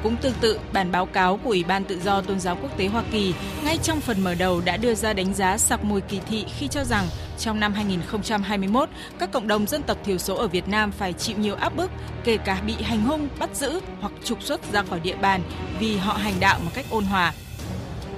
Cũng 0.03 0.17
tương 0.17 0.35
tự, 0.41 0.59
bản 0.73 0.93
báo 0.93 1.07
cáo 1.07 1.37
của 1.37 1.51
Ủy 1.51 1.65
ban 1.65 1.85
Tự 1.85 2.01
do 2.01 2.21
Tôn 2.21 2.41
giáo 2.41 2.59
Quốc 2.63 2.79
tế 2.79 2.87
Hoa 2.87 3.03
Kỳ 3.13 3.35
ngay 3.65 3.79
trong 3.83 4.01
phần 4.01 4.21
mở 4.21 4.35
đầu 4.35 4.61
đã 4.61 4.77
đưa 4.77 4.95
ra 4.95 5.13
đánh 5.13 5.35
giá 5.35 5.59
sặc 5.59 5.85
mùi 5.85 6.01
kỳ 6.01 6.21
thị 6.29 6.45
khi 6.59 6.69
cho 6.69 6.85
rằng 6.85 7.07
trong 7.39 7.61
năm 7.61 7.73
2021, 7.73 8.89
các 9.19 9.33
cộng 9.33 9.49
đồng 9.49 9.67
dân 9.67 9.83
tộc 9.83 9.99
thiểu 10.05 10.19
số 10.19 10.37
ở 10.37 10.49
Việt 10.49 10.69
Nam 10.69 10.91
phải 10.91 11.13
chịu 11.13 11.37
nhiều 11.39 11.55
áp 11.55 11.77
bức, 11.77 11.91
kể 12.25 12.37
cả 12.37 12.61
bị 12.67 12.75
hành 12.83 13.03
hung, 13.03 13.29
bắt 13.39 13.51
giữ 13.55 13.81
hoặc 14.01 14.13
trục 14.25 14.43
xuất 14.43 14.73
ra 14.73 14.83
khỏi 14.83 15.01
địa 15.01 15.17
bàn 15.17 15.41
vì 15.79 15.97
họ 15.97 16.13
hành 16.13 16.35
đạo 16.41 16.59
một 16.65 16.71
cách 16.75 16.87
ôn 16.91 17.05
hòa. 17.05 17.33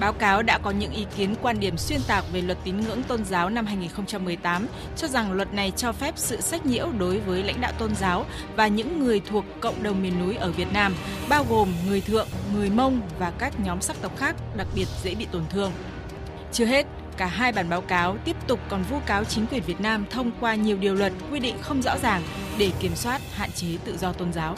Báo 0.01 0.13
cáo 0.13 0.43
đã 0.43 0.59
có 0.59 0.71
những 0.71 0.93
ý 0.93 1.07
kiến 1.17 1.35
quan 1.43 1.61
điểm 1.61 1.77
xuyên 1.77 2.01
tạc 2.07 2.25
về 2.33 2.41
luật 2.41 2.59
tín 2.65 2.81
ngưỡng 2.81 3.03
tôn 3.03 3.25
giáo 3.25 3.51
năm 3.51 3.67
2018, 3.67 4.67
cho 4.97 5.09
rằng 5.09 5.33
luật 5.33 5.55
này 5.55 5.73
cho 5.77 5.93
phép 5.93 6.15
sự 6.17 6.41
sách 6.41 6.67
nhiễu 6.67 6.87
đối 6.99 7.21
với 7.21 7.43
lãnh 7.43 7.61
đạo 7.61 7.73
tôn 7.79 7.95
giáo 7.95 8.27
và 8.57 8.69
những 8.69 9.05
người 9.05 9.21
thuộc 9.21 9.45
cộng 9.61 9.83
đồng 9.83 10.03
miền 10.03 10.21
núi 10.21 10.37
ở 10.37 10.53
Việt 10.53 10.73
Nam, 10.73 10.95
bao 11.29 11.47
gồm 11.49 11.69
người 11.87 12.01
Thượng, 12.01 12.29
người 12.55 12.71
Mông 12.71 13.01
và 13.19 13.33
các 13.39 13.61
nhóm 13.61 13.81
sắc 13.81 14.03
tộc 14.03 14.17
khác 14.17 14.37
đặc 14.57 14.67
biệt 14.75 14.87
dễ 15.03 15.15
bị 15.15 15.27
tổn 15.33 15.43
thương. 15.51 15.73
Chưa 16.53 16.67
hết, 16.67 16.87
cả 17.17 17.27
hai 17.27 17.53
bản 17.53 17.69
báo 17.69 17.81
cáo 17.81 18.17
tiếp 18.25 18.37
tục 18.47 18.61
còn 18.69 18.83
vu 18.83 18.99
cáo 19.07 19.25
chính 19.25 19.47
quyền 19.47 19.63
Việt 19.63 19.81
Nam 19.81 20.05
thông 20.11 20.31
qua 20.41 20.55
nhiều 20.55 20.77
điều 20.77 20.95
luật 20.95 21.13
quy 21.31 21.41
định 21.41 21.57
không 21.61 21.83
rõ 21.83 21.99
ràng 22.03 22.23
để 22.59 22.71
kiểm 22.81 22.95
soát 22.95 23.21
hạn 23.35 23.51
chế 23.53 23.69
tự 23.85 23.97
do 23.97 24.13
tôn 24.13 24.33
giáo. 24.33 24.57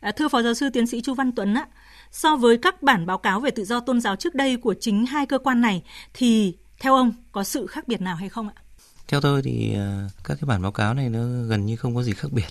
À, 0.00 0.12
thưa 0.12 0.28
Phó 0.28 0.42
Giáo 0.42 0.54
sư 0.54 0.70
Tiến 0.72 0.86
sĩ 0.86 1.00
Chu 1.00 1.14
Văn 1.14 1.32
Tuấn 1.32 1.54
ạ 1.54 1.66
so 2.10 2.36
với 2.36 2.58
các 2.58 2.82
bản 2.82 3.06
báo 3.06 3.18
cáo 3.18 3.40
về 3.40 3.50
tự 3.50 3.64
do 3.64 3.80
tôn 3.80 4.00
giáo 4.00 4.16
trước 4.16 4.34
đây 4.34 4.56
của 4.56 4.74
chính 4.80 5.06
hai 5.06 5.26
cơ 5.26 5.38
quan 5.38 5.60
này 5.60 5.82
thì 6.14 6.56
theo 6.80 6.94
ông 6.94 7.12
có 7.32 7.44
sự 7.44 7.66
khác 7.66 7.88
biệt 7.88 8.00
nào 8.00 8.16
hay 8.16 8.28
không 8.28 8.48
ạ? 8.48 8.62
Theo 9.08 9.20
tôi 9.20 9.42
thì 9.42 9.74
à, 9.74 10.08
các 10.24 10.38
cái 10.40 10.46
bản 10.46 10.62
báo 10.62 10.72
cáo 10.72 10.94
này 10.94 11.08
nó 11.08 11.18
gần 11.48 11.66
như 11.66 11.76
không 11.76 11.94
có 11.94 12.02
gì 12.02 12.12
khác 12.12 12.28
biệt. 12.32 12.48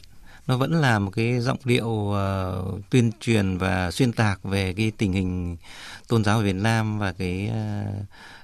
Nó 0.47 0.57
vẫn 0.57 0.81
là 0.81 0.99
một 0.99 1.11
cái 1.11 1.39
giọng 1.39 1.57
điệu 1.63 1.87
uh, 1.87 2.89
tuyên 2.89 3.11
truyền 3.19 3.57
và 3.57 3.91
xuyên 3.91 4.11
tạc 4.11 4.43
về 4.43 4.73
cái 4.73 4.91
tình 4.97 5.13
hình 5.13 5.57
tôn 6.07 6.23
giáo 6.23 6.37
ở 6.37 6.43
Việt 6.43 6.55
Nam 6.55 6.99
và 6.99 7.11
cái 7.11 7.51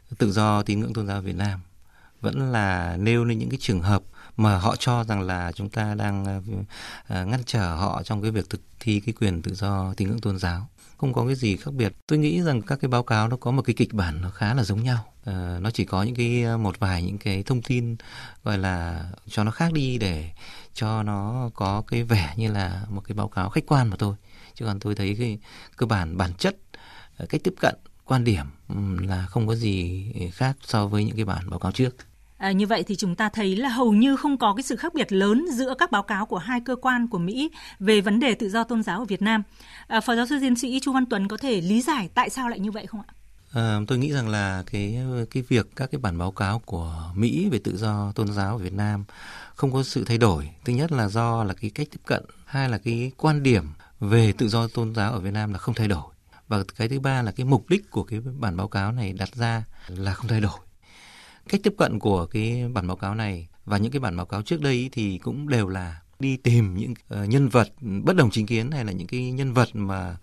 uh, 0.10 0.18
tự 0.18 0.32
do 0.32 0.64
tín 0.64 0.80
ngưỡng 0.80 0.94
tôn 0.94 1.08
giáo 1.08 1.18
ở 1.18 1.22
Việt 1.22 1.36
Nam. 1.36 1.60
Vẫn 2.22 2.52
là 2.52 2.98
nêu 2.98 3.26
lên 3.26 3.40
những 3.40 3.50
cái 3.50 3.60
trường 3.62 3.82
hợp 3.82 4.04
mà 4.38 4.58
họ 4.58 4.76
cho 4.76 5.04
rằng 5.04 5.22
là 5.22 5.52
chúng 5.52 5.70
ta 5.70 5.96
đang 5.96 6.26
ờ, 6.26 6.42
ờ, 7.08 7.26
ngăn 7.26 7.44
trở 7.46 7.76
họ 7.76 8.04
trong 8.04 8.22
cái 8.22 8.32
việc 8.32 8.50
thực 8.50 8.62
thi 8.80 9.00
cái 9.00 9.14
quyền 9.20 9.42
tự 9.42 9.54
do 9.56 9.94
tín 9.98 10.10
ngưỡng 10.10 10.22
tôn 10.22 10.38
giáo. 10.38 10.70
Không 10.98 11.14
có 11.14 11.26
cái 11.26 11.36
gì 11.36 11.58
khác 11.58 11.74
biệt. 11.74 11.94
Tôi 12.08 12.20
nghĩ 12.20 12.42
rằng 12.42 12.62
các 12.62 12.80
cái 12.82 12.90
báo 12.90 13.04
cáo 13.04 13.28
nó 13.28 13.38
có 13.38 13.52
một 13.52 13.62
cái 13.62 13.74
kịch 13.74 13.94
bản 13.94 14.22
nó 14.22 14.30
khá 14.30 14.54
là 14.54 14.64
giống 14.64 14.84
nhau. 14.84 15.06
À, 15.26 15.58
nó 15.62 15.72
chỉ 15.72 15.86
có 15.86 16.04
những 16.04 16.16
cái 16.16 16.58
một 16.58 16.80
vài 16.80 17.04
những 17.04 17.18
cái 17.18 17.44
thông 17.44 17.62
tin 17.62 17.96
gọi 18.44 18.58
là 18.58 19.06
cho 19.28 19.44
nó 19.44 19.52
khác 19.52 19.74
đi 19.74 19.98
để 19.98 20.32
cho 20.74 21.04
nó 21.04 21.50
có 21.54 21.84
cái 21.88 22.04
vẻ 22.04 22.34
như 22.38 22.52
là 22.52 22.86
một 22.90 23.02
cái 23.08 23.16
báo 23.16 23.28
cáo 23.28 23.50
khách 23.50 23.64
quan 23.68 23.88
mà 23.90 23.96
thôi. 24.00 24.16
Chứ 24.56 24.66
còn 24.66 24.80
tôi 24.80 24.96
thấy 24.96 25.16
cái 25.20 25.40
cơ 25.78 25.86
bản 25.86 26.18
bản 26.18 26.34
chất 26.34 26.58
cách 27.30 27.42
tiếp 27.44 27.54
cận 27.60 27.76
quan 28.06 28.24
điểm 28.24 28.46
là 29.08 29.26
không 29.26 29.48
có 29.48 29.56
gì 29.56 30.06
khác 30.34 30.58
so 30.66 30.88
với 30.88 31.06
những 31.06 31.16
cái 31.16 31.25
bản 31.25 31.50
báo 31.50 31.60
cáo 31.60 31.72
trước. 31.72 31.96
À, 32.44 32.52
như 32.52 32.68
vậy 32.68 32.84
thì 32.84 32.96
chúng 32.96 33.16
ta 33.16 33.30
thấy 33.30 33.56
là 33.56 33.70
hầu 33.70 33.94
như 33.94 34.16
không 34.16 34.38
có 34.38 34.54
cái 34.54 34.64
sự 34.64 34.76
khác 34.76 34.94
biệt 34.94 35.12
lớn 35.12 35.46
giữa 35.54 35.74
các 35.80 35.92
báo 35.92 36.04
cáo 36.04 36.26
của 36.26 36.38
hai 36.38 36.62
cơ 36.66 36.76
quan 36.76 37.08
của 37.08 37.18
Mỹ 37.18 37.52
về 37.80 38.02
vấn 38.02 38.20
đề 38.20 38.36
tự 38.36 38.50
do 38.50 38.64
tôn 38.64 38.84
giáo 38.84 39.00
ở 39.00 39.06
Việt 39.06 39.22
Nam. 39.22 39.44
À, 39.88 40.02
Phó 40.02 40.16
giáo 40.16 40.26
sư 40.26 40.38
tiến 40.42 40.56
sĩ 40.56 40.80
Chu 40.80 40.94
Văn 40.94 41.06
Tuấn 41.06 41.28
có 41.28 41.38
thể 41.38 41.62
lý 41.62 41.82
giải 41.82 42.10
tại 42.14 42.30
sao 42.30 42.50
lại 42.50 42.60
như 42.60 42.72
vậy 42.72 42.88
không 42.88 43.02
ạ? 43.08 43.14
À, 43.54 43.80
tôi 43.88 43.98
nghĩ 43.98 44.14
rằng 44.14 44.30
là 44.30 44.64
cái 44.72 44.98
cái 45.32 45.44
việc 45.44 45.68
các 45.76 45.92
cái 45.92 46.00
bản 46.00 46.18
báo 46.18 46.32
cáo 46.32 46.60
của 46.60 47.12
Mỹ 47.16 47.50
về 47.52 47.60
tự 47.64 47.78
do 47.78 48.12
tôn 48.16 48.34
giáo 48.34 48.52
ở 48.52 48.58
Việt 48.58 48.74
Nam 48.74 49.04
không 49.56 49.74
có 49.74 49.84
sự 49.84 50.04
thay 50.06 50.18
đổi. 50.18 50.50
Thứ 50.66 50.74
nhất 50.74 50.92
là 50.92 51.08
do 51.08 51.44
là 51.44 51.54
cái 51.54 51.72
cách 51.76 51.88
tiếp 51.92 52.02
cận, 52.06 52.24
hai 52.46 52.70
là 52.70 52.78
cái 52.78 53.12
quan 53.18 53.44
điểm 53.44 53.66
về 54.00 54.34
tự 54.38 54.48
do 54.48 54.68
tôn 54.68 54.96
giáo 54.96 55.12
ở 55.12 55.20
Việt 55.20 55.34
Nam 55.34 55.54
là 55.54 55.60
không 55.60 55.76
thay 55.76 55.88
đổi. 55.88 56.14
Và 56.48 56.64
cái 56.78 56.90
thứ 56.90 57.00
ba 57.00 57.22
là 57.22 57.32
cái 57.32 57.46
mục 57.46 57.70
đích 57.70 57.92
của 57.92 58.04
cái 58.04 58.20
bản 58.40 58.58
báo 58.58 58.68
cáo 58.68 58.92
này 58.92 59.14
đặt 59.14 59.36
ra 59.36 59.64
là 59.88 60.14
không 60.14 60.28
thay 60.28 60.42
đổi 60.42 60.60
cách 61.50 61.62
tiếp 61.64 61.74
cận 61.78 62.00
của 62.00 62.26
cái 62.26 62.70
bản 62.74 62.88
báo 62.88 62.98
cáo 62.98 63.16
này 63.16 63.48
và 63.66 63.78
những 63.78 63.92
cái 63.92 64.00
bản 64.00 64.18
báo 64.18 64.26
cáo 64.26 64.42
trước 64.42 64.62
đây 64.62 64.90
thì 64.92 65.18
cũng 65.18 65.50
đều 65.50 65.68
là 65.68 66.02
đi 66.20 66.38
tìm 66.38 66.78
những 66.78 66.92
uh, 66.92 67.30
nhân 67.30 67.50
vật 67.50 67.68
bất 67.82 68.16
đồng 68.16 68.30
chính 68.32 68.46
kiến 68.46 68.72
hay 68.72 68.86
là 68.86 68.92
những 68.92 69.08
cái 69.08 69.32
nhân 69.32 69.54
vật 69.54 69.70
mà 69.74 70.18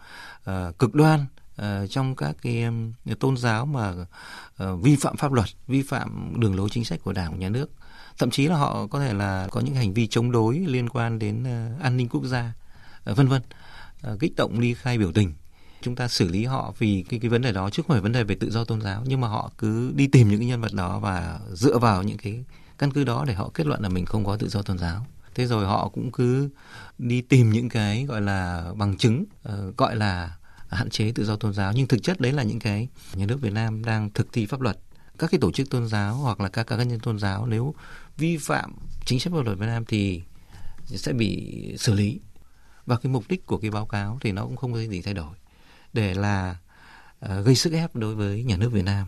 uh, 0.51 0.79
cực 0.79 0.95
đoan 0.95 1.27
uh, 1.63 1.91
trong 1.91 2.17
các 2.17 2.37
cái 2.43 2.63
um, 2.63 2.93
tôn 3.21 3.37
giáo 3.37 3.67
mà 3.67 3.91
uh, 3.91 4.83
vi 4.83 4.97
phạm 4.97 5.17
pháp 5.17 5.33
luật, 5.33 5.49
vi 5.67 5.83
phạm 5.83 6.33
đường 6.37 6.57
lối 6.57 6.69
chính 6.71 6.85
sách 6.85 7.01
của 7.05 7.13
Đảng 7.13 7.39
nhà 7.39 7.49
nước. 7.49 7.71
Thậm 8.19 8.31
chí 8.31 8.49
là 8.49 8.57
họ 8.57 8.87
có 8.87 9.01
thể 9.01 9.15
là 9.15 9.49
có 9.51 9.61
những 9.61 9.75
hành 9.75 9.95
vi 9.95 10.07
chống 10.07 10.33
đối 10.33 10.59
liên 10.59 10.89
quan 10.89 11.19
đến 11.19 11.43
uh, 11.43 11.83
an 11.83 11.97
ninh 11.97 12.09
quốc 12.09 12.25
gia, 12.25 12.53
uh, 13.11 13.17
vân 13.17 13.29
vân, 13.29 13.43
uh, 14.13 14.21
kích 14.21 14.33
động 14.37 14.59
ly 14.59 14.75
khai 14.75 14.99
biểu 14.99 15.13
tình 15.13 15.33
chúng 15.83 15.97
ta 15.97 16.09
xử 16.09 16.29
lý 16.29 16.45
họ 16.45 16.75
vì 16.79 17.05
cái 17.09 17.21
cái 17.21 17.29
vấn 17.29 17.43
đề 17.43 17.53
đó 17.53 17.71
chứ 17.71 17.83
không 17.83 17.95
phải 17.95 18.01
vấn 18.01 18.13
đề 18.13 18.25
về 18.25 18.35
tự 18.35 18.51
do 18.51 18.65
tôn 18.65 18.81
giáo 18.81 19.03
nhưng 19.07 19.21
mà 19.21 19.29
họ 19.29 19.51
cứ 19.59 19.93
đi 19.95 20.07
tìm 20.07 20.29
những 20.29 20.39
cái 20.41 20.49
nhân 20.49 20.61
vật 20.61 20.73
đó 20.73 20.99
và 20.99 21.41
dựa 21.53 21.79
vào 21.79 22.03
những 22.03 22.19
cái 22.19 22.45
căn 22.79 22.91
cứ 22.91 23.05
đó 23.05 23.25
để 23.29 23.35
họ 23.35 23.51
kết 23.55 23.67
luận 23.67 23.83
là 23.83 23.89
mình 23.89 24.07
không 24.07 24.25
có 24.25 24.37
tự 24.37 24.49
do 24.49 24.63
tôn 24.63 24.79
giáo. 24.79 25.07
Thế 25.35 25.47
rồi 25.47 25.67
họ 25.67 25.89
cũng 25.89 26.13
cứ 26.13 26.49
đi 26.99 27.21
tìm 27.21 27.51
những 27.51 27.69
cái 27.69 28.05
gọi 28.05 28.21
là 28.21 28.73
bằng 28.77 28.97
chứng 28.97 29.25
uh, 29.49 29.77
gọi 29.77 29.97
là 29.97 30.37
hạn 30.69 30.91
chế 30.91 31.13
tự 31.15 31.25
do 31.25 31.37
tôn 31.37 31.53
giáo. 31.53 31.73
Nhưng 31.73 31.89
thực 31.89 32.03
chất 32.03 32.21
đấy 32.21 32.33
là 32.33 32.43
những 32.43 32.59
cái 32.59 32.89
nhà 33.15 33.27
nước 33.27 33.41
Việt 33.41 33.53
Nam 33.53 33.85
đang 33.85 34.11
thực 34.11 34.33
thi 34.33 34.47
pháp 34.47 34.61
luật. 34.61 34.79
Các 35.19 35.31
cái 35.31 35.41
tổ 35.41 35.53
chức 35.53 35.71
tôn 35.71 35.89
giáo 35.89 36.15
hoặc 36.15 36.41
là 36.41 36.49
các 36.49 36.67
cá 36.67 36.77
nhân 36.77 37.01
tôn 37.01 37.19
giáo 37.19 37.47
nếu 37.47 37.75
vi 38.17 38.37
phạm 38.37 38.75
chính 39.05 39.21
sách 39.21 39.33
pháp 39.33 39.45
luật 39.45 39.59
Việt 39.59 39.67
Nam 39.67 39.85
thì 39.85 40.23
sẽ 40.87 41.13
bị 41.13 41.55
xử 41.79 41.95
lý. 41.95 42.21
Và 42.87 42.97
cái 42.97 43.13
mục 43.13 43.25
đích 43.29 43.47
của 43.47 43.59
cái 43.59 43.71
báo 43.71 43.87
cáo 43.87 44.19
thì 44.21 44.33
nó 44.33 44.45
cũng 44.45 44.57
không 44.57 44.73
có 44.73 44.79
gì 44.79 45.03
thay 45.03 45.15
đổi 45.15 45.35
để 45.93 46.15
là 46.15 46.57
uh, 47.25 47.45
gây 47.45 47.55
sức 47.55 47.73
ép 47.73 47.97
đối 47.97 48.15
với 48.15 48.43
nhà 48.45 48.57
nước 48.57 48.73
Việt 48.73 48.85
Nam, 48.85 49.07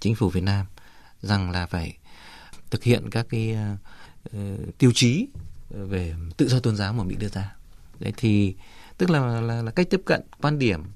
chính 0.00 0.14
phủ 0.14 0.28
Việt 0.28 0.42
Nam 0.42 0.66
rằng 1.20 1.50
là 1.50 1.66
phải 1.66 1.98
thực 2.70 2.82
hiện 2.82 3.10
các 3.10 3.26
cái 3.30 3.56
uh, 4.36 4.78
tiêu 4.78 4.92
chí 4.94 5.28
về 5.68 6.14
tự 6.36 6.48
do 6.48 6.60
tôn 6.60 6.76
giáo 6.76 6.92
mà 6.92 7.04
Mỹ 7.04 7.16
đưa 7.18 7.28
ra. 7.28 7.54
Đấy 7.98 8.12
thì 8.16 8.56
tức 8.98 9.10
là 9.10 9.40
là, 9.40 9.62
là 9.62 9.70
cách 9.70 9.86
tiếp 9.90 10.00
cận 10.04 10.20
quan 10.40 10.58
điểm 10.58 10.80
uh, 10.80 10.88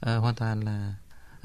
hoàn 0.00 0.34
toàn 0.34 0.60
là 0.60 0.94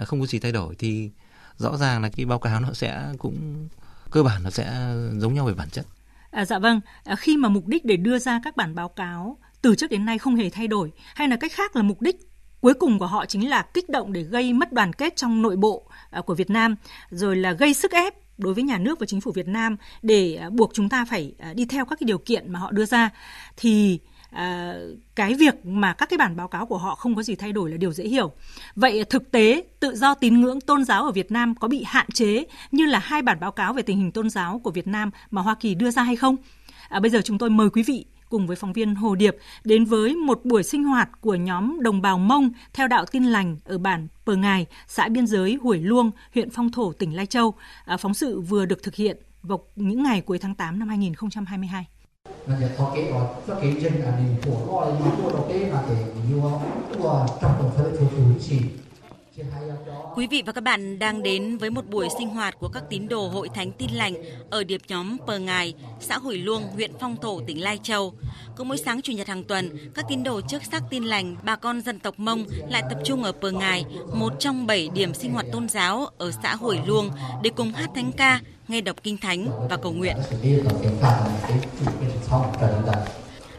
không 0.05 0.19
có 0.19 0.25
gì 0.25 0.39
thay 0.39 0.51
đổi 0.51 0.75
thì 0.75 1.12
rõ 1.57 1.77
ràng 1.77 2.01
là 2.01 2.09
cái 2.09 2.25
báo 2.25 2.39
cáo 2.39 2.59
nó 2.59 2.73
sẽ 2.73 3.13
cũng 3.17 3.67
cơ 4.12 4.23
bản 4.23 4.43
nó 4.43 4.50
sẽ 4.50 4.93
giống 5.17 5.33
nhau 5.33 5.45
về 5.45 5.53
bản 5.53 5.69
chất. 5.69 5.85
À, 6.31 6.45
dạ 6.45 6.59
vâng, 6.59 6.81
à, 7.03 7.15
khi 7.15 7.38
mà 7.38 7.50
mục 7.50 7.67
đích 7.67 7.85
để 7.85 7.97
đưa 7.97 8.19
ra 8.19 8.41
các 8.43 8.55
bản 8.57 8.75
báo 8.75 8.89
cáo 8.89 9.38
từ 9.62 9.75
trước 9.75 9.91
đến 9.91 10.05
nay 10.05 10.17
không 10.17 10.35
hề 10.35 10.50
thay 10.50 10.67
đổi 10.67 10.91
hay 11.15 11.27
là 11.27 11.35
cách 11.35 11.51
khác 11.51 11.75
là 11.75 11.81
mục 11.81 12.01
đích 12.01 12.15
cuối 12.63 12.74
cùng 12.74 13.00
của 13.00 13.08
họ 13.08 13.25
chính 13.25 13.50
là 13.50 13.62
kích 13.62 13.89
động 13.89 14.13
để 14.13 14.22
gây 14.24 14.53
mất 14.53 14.74
đoàn 14.74 14.93
kết 14.93 15.15
trong 15.15 15.41
nội 15.41 15.55
bộ 15.55 15.84
à, 16.10 16.22
của 16.22 16.36
Việt 16.36 16.50
Nam 16.50 16.75
rồi 17.10 17.36
là 17.36 17.51
gây 17.51 17.74
sức 17.74 17.91
ép 17.91 18.13
đối 18.38 18.53
với 18.53 18.63
nhà 18.63 18.77
nước 18.77 19.00
và 19.00 19.05
chính 19.05 19.22
phủ 19.22 19.32
Việt 19.32 19.48
Nam 19.48 19.77
để 20.01 20.36
à, 20.36 20.50
buộc 20.50 20.72
chúng 20.74 20.89
ta 20.89 21.05
phải 21.05 21.34
à, 21.39 21.53
đi 21.53 21.65
theo 21.65 21.86
các 21.86 22.00
cái 22.00 22.05
điều 22.05 22.17
kiện 22.17 22.51
mà 22.51 22.60
họ 22.60 22.72
đưa 22.72 22.86
ra 22.86 23.10
thì 23.58 24.00
à, 24.32 24.75
cái 25.15 25.34
việc 25.34 25.65
mà 25.65 25.93
các 25.93 26.10
cái 26.10 26.17
bản 26.17 26.36
báo 26.36 26.48
cáo 26.48 26.65
của 26.65 26.77
họ 26.77 26.96
không 26.96 27.15
có 27.15 27.24
gì 27.24 27.36
thay 27.36 27.51
đổi 27.51 27.72
là 27.72 27.77
điều 27.77 27.91
dễ 27.91 28.03
hiểu. 28.03 28.32
Vậy 28.75 29.03
thực 29.03 29.32
tế 29.32 29.63
tự 29.79 29.96
do 29.96 30.13
tín 30.13 30.41
ngưỡng 30.41 30.62
tôn 30.62 30.86
giáo 30.86 31.03
ở 31.03 31.12
Việt 31.12 31.32
Nam 31.32 31.55
có 31.55 31.67
bị 31.67 31.84
hạn 31.88 32.08
chế 32.13 32.46
như 32.72 32.86
là 32.86 33.00
hai 33.00 33.22
bản 33.22 33.39
báo 33.39 33.51
cáo 33.51 33.74
về 33.74 33.82
tình 33.82 33.98
hình 33.98 34.12
tôn 34.12 34.29
giáo 34.29 34.62
của 34.63 34.72
Việt 34.72 34.88
Nam 34.88 35.12
mà 35.32 35.41
Hoa 35.41 35.55
Kỳ 35.55 35.75
đưa 35.75 35.91
ra 35.91 36.03
hay 36.03 36.15
không? 36.15 36.36
À, 36.89 37.00
bây 37.00 37.12
giờ 37.12 37.22
chúng 37.24 37.38
tôi 37.38 37.50
mời 37.50 37.70
quý 37.70 37.84
vị 37.84 38.05
cùng 38.33 38.47
với 38.47 38.55
phóng 38.55 38.73
viên 38.73 38.95
Hồ 38.95 39.15
Điệp 39.15 39.37
đến 39.63 39.85
với 39.85 40.15
một 40.15 40.41
buổi 40.43 40.63
sinh 40.63 40.83
hoạt 40.83 41.21
của 41.21 41.35
nhóm 41.35 41.79
đồng 41.81 42.01
bào 42.01 42.17
Mông 42.17 42.51
theo 42.73 42.87
đạo 42.87 43.05
Tin 43.05 43.23
lành 43.23 43.57
ở 43.65 43.77
bản 43.77 44.07
Pờ 44.25 44.35
Ngài, 44.35 44.65
xã 44.87 45.07
biên 45.07 45.27
giới 45.27 45.57
Hủy 45.61 45.81
Luông, 45.81 46.11
huyện 46.33 46.49
Phong 46.49 46.71
Thổ, 46.71 46.93
tỉnh 46.93 47.15
Lai 47.15 47.25
Châu. 47.25 47.53
À, 47.85 47.97
phóng 47.97 48.13
sự 48.13 48.41
vừa 48.41 48.65
được 48.65 48.83
thực 48.83 48.95
hiện 48.95 49.17
vào 49.43 49.59
những 49.75 50.03
ngày 50.03 50.21
cuối 50.21 50.39
tháng 50.39 50.55
8 50.55 50.79
năm 50.79 50.87
2022. 50.87 51.87
Quý 60.15 60.27
vị 60.27 60.43
và 60.45 60.51
các 60.51 60.63
bạn 60.63 60.99
đang 60.99 61.23
đến 61.23 61.57
với 61.57 61.69
một 61.69 61.85
buổi 61.89 62.07
sinh 62.17 62.29
hoạt 62.29 62.59
của 62.59 62.67
các 62.67 62.83
tín 62.89 63.07
đồ 63.07 63.27
Hội 63.27 63.49
Thánh 63.55 63.71
Tin 63.71 63.89
Lành 63.91 64.13
ở 64.49 64.63
điệp 64.63 64.81
nhóm 64.87 65.17
Pờ 65.27 65.39
Ngài, 65.39 65.73
xã 65.99 66.17
Hủy 66.17 66.37
Luông, 66.37 66.63
huyện 66.73 66.91
Phong 66.99 67.17
Thổ, 67.17 67.41
tỉnh 67.47 67.61
Lai 67.61 67.79
Châu. 67.83 68.13
Cứ 68.55 68.63
mỗi 68.63 68.77
sáng 68.77 69.01
Chủ 69.01 69.13
nhật 69.13 69.27
hàng 69.27 69.43
tuần, 69.43 69.77
các 69.93 70.05
tín 70.09 70.23
đồ 70.23 70.41
chức 70.41 70.63
sắc 70.71 70.83
tin 70.89 71.03
lành, 71.03 71.35
bà 71.43 71.55
con 71.55 71.81
dân 71.81 71.99
tộc 71.99 72.13
Mông 72.17 72.45
lại 72.69 72.83
tập 72.89 72.99
trung 73.05 73.23
ở 73.23 73.31
Pờ 73.31 73.51
Ngài, 73.51 73.85
một 74.13 74.33
trong 74.39 74.67
bảy 74.67 74.89
điểm 74.93 75.13
sinh 75.13 75.33
hoạt 75.33 75.45
tôn 75.51 75.69
giáo 75.69 76.07
ở 76.17 76.31
xã 76.43 76.55
Hủy 76.55 76.77
Luông 76.85 77.09
để 77.43 77.49
cùng 77.55 77.71
hát 77.71 77.89
thánh 77.95 78.11
ca, 78.11 78.39
nghe 78.67 78.81
đọc 78.81 78.95
kinh 79.03 79.17
thánh 79.17 79.67
và 79.69 79.77
cầu 79.77 79.91
nguyện. 79.91 80.17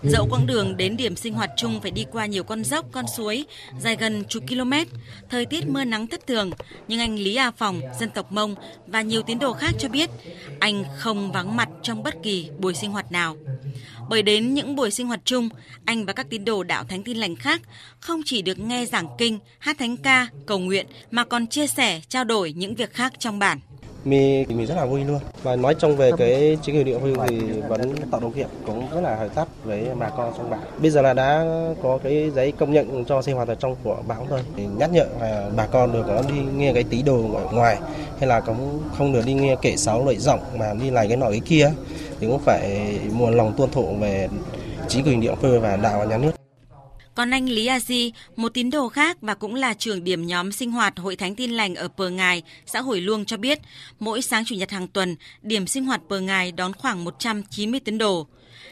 Dẫu 0.07 0.27
quãng 0.31 0.47
đường 0.47 0.77
đến 0.77 0.97
điểm 0.97 1.17
sinh 1.17 1.35
hoạt 1.35 1.51
chung 1.57 1.81
phải 1.81 1.91
đi 1.91 2.05
qua 2.13 2.27
nhiều 2.27 2.45
con 2.45 2.65
dốc, 2.65 2.87
con 2.93 3.05
suối, 3.17 3.45
dài 3.79 3.97
gần 3.97 4.25
chục 4.29 4.43
km, 4.49 4.73
thời 5.31 5.47
tiết 5.47 5.69
mưa 5.69 5.85
nắng 5.85 6.07
thất 6.07 6.27
thường, 6.27 6.51
nhưng 6.89 7.01
anh 7.01 7.19
Lý 7.19 7.35
A 7.35 7.51
Phòng, 7.51 7.81
dân 8.01 8.11
tộc 8.11 8.33
Mông 8.33 8.55
và 8.87 9.03
nhiều 9.03 9.23
tín 9.23 9.39
đồ 9.39 9.53
khác 9.53 9.75
cho 9.79 9.89
biết 9.89 10.11
anh 10.61 10.85
không 10.99 11.33
vắng 11.33 11.57
mặt 11.57 11.69
trong 11.83 12.03
bất 12.03 12.15
kỳ 12.23 12.51
buổi 12.59 12.75
sinh 12.75 12.91
hoạt 12.93 13.13
nào. 13.13 13.37
Bởi 14.09 14.23
đến 14.23 14.55
những 14.55 14.77
buổi 14.77 14.91
sinh 14.91 15.07
hoạt 15.07 15.21
chung, 15.25 15.49
anh 15.85 16.07
và 16.07 16.13
các 16.13 16.27
tín 16.31 16.45
đồ 16.45 16.63
đạo 16.63 16.85
thánh 16.85 17.03
tin 17.03 17.17
lành 17.17 17.37
khác 17.37 17.63
không 18.01 18.21
chỉ 18.25 18.43
được 18.43 18.59
nghe 18.59 18.87
giảng 18.87 19.09
kinh, 19.19 19.39
hát 19.59 19.79
thánh 19.79 19.97
ca, 19.97 20.29
cầu 20.47 20.59
nguyện 20.59 20.87
mà 21.11 21.25
còn 21.25 21.47
chia 21.47 21.67
sẻ, 21.67 22.01
trao 22.09 22.25
đổi 22.25 22.53
những 22.53 22.75
việc 22.75 22.95
khác 22.95 23.13
trong 23.19 23.39
bản 23.39 23.61
mình 24.05 24.47
mình 24.49 24.67
rất 24.67 24.75
là 24.75 24.85
vui 24.85 25.05
luôn. 25.05 25.19
Và 25.43 25.57
nói 25.57 25.75
chung 25.75 25.97
về 25.97 26.11
cái 26.19 26.59
chính 26.63 26.77
quyền 26.77 26.85
địa 26.85 26.99
phương 26.99 27.17
thì 27.29 27.39
vẫn 27.69 27.95
tạo 28.11 28.21
điều 28.21 28.31
kiện 28.31 28.47
cũng 28.67 28.87
rất 28.95 29.01
là 29.01 29.17
hợp 29.17 29.35
tác 29.35 29.49
với 29.65 29.87
bà 29.99 30.09
con 30.09 30.33
trong 30.37 30.51
bản. 30.51 30.61
Bây 30.79 30.91
giờ 30.91 31.03
là 31.03 31.13
đã 31.13 31.45
có 31.83 31.99
cái 32.05 32.31
giấy 32.35 32.53
công 32.53 32.73
nhận 32.73 33.05
cho 33.05 33.23
sinh 33.23 33.37
hoạt 33.37 33.49
ở 33.49 33.55
trong 33.55 33.77
của 33.85 33.97
bản 34.09 34.19
thôi. 34.29 34.41
Thì 34.57 34.63
nhắc 34.79 34.93
nhở 34.93 35.07
là 35.21 35.51
bà 35.57 35.67
con 35.67 35.93
được 35.93 36.05
có 36.07 36.23
đi 36.29 36.35
nghe 36.57 36.73
cái 36.73 36.85
tí 36.91 37.03
đồ 37.03 37.35
ở 37.35 37.45
ngoài, 37.53 37.79
hay 38.19 38.29
là 38.29 38.41
cũng 38.41 38.81
không 38.97 39.13
được 39.13 39.23
đi 39.27 39.33
nghe 39.33 39.57
kể 39.63 39.77
sáu 39.77 40.07
lợi 40.07 40.17
rộng 40.17 40.41
mà 40.57 40.75
đi 40.81 40.91
lại 40.91 41.09
cái 41.09 41.17
nọ 41.17 41.31
cái 41.31 41.41
kia. 41.45 41.71
Thì 42.21 42.27
cũng 42.27 42.39
phải 42.39 42.99
một 43.13 43.31
lòng 43.31 43.53
tuân 43.57 43.71
thủ 43.71 43.95
về 44.01 44.29
chính 44.89 45.05
quyền 45.05 45.21
địa 45.21 45.35
phương 45.43 45.61
và 45.61 45.77
đạo 45.77 45.99
và 45.99 46.05
nhà 46.05 46.19
nước 46.19 46.31
còn 47.15 47.31
anh 47.31 47.49
Lý 47.49 47.67
A 47.67 47.81
Di, 47.81 48.13
một 48.37 48.55
tín 48.55 48.71
đồ 48.71 48.89
khác 48.89 49.17
và 49.21 49.35
cũng 49.35 49.55
là 49.55 49.75
trưởng 49.75 50.05
điểm 50.05 50.27
nhóm 50.27 50.53
sinh 50.53 50.71
hoạt 50.71 50.99
Hội 50.99 51.17
Thánh 51.17 51.35
Tin 51.35 51.51
Lành 51.51 51.75
ở 51.75 51.89
Pờ 51.89 52.11
Ngài, 52.11 52.43
xã 52.67 52.81
Hồi 52.81 53.01
Luông 53.01 53.25
cho 53.25 53.37
biết, 53.37 53.59
mỗi 53.99 54.23
sáng 54.23 54.45
Chủ 54.45 54.55
nhật 54.55 54.71
hàng 54.71 54.89
tuần, 54.89 55.17
điểm 55.43 55.67
sinh 55.67 55.85
hoạt 55.85 56.01
Pờ 56.09 56.21
Ngài 56.21 56.53
đón 56.53 56.73
khoảng 56.73 57.05
190 57.05 57.81
tín 57.81 57.99
đồ. 57.99 58.27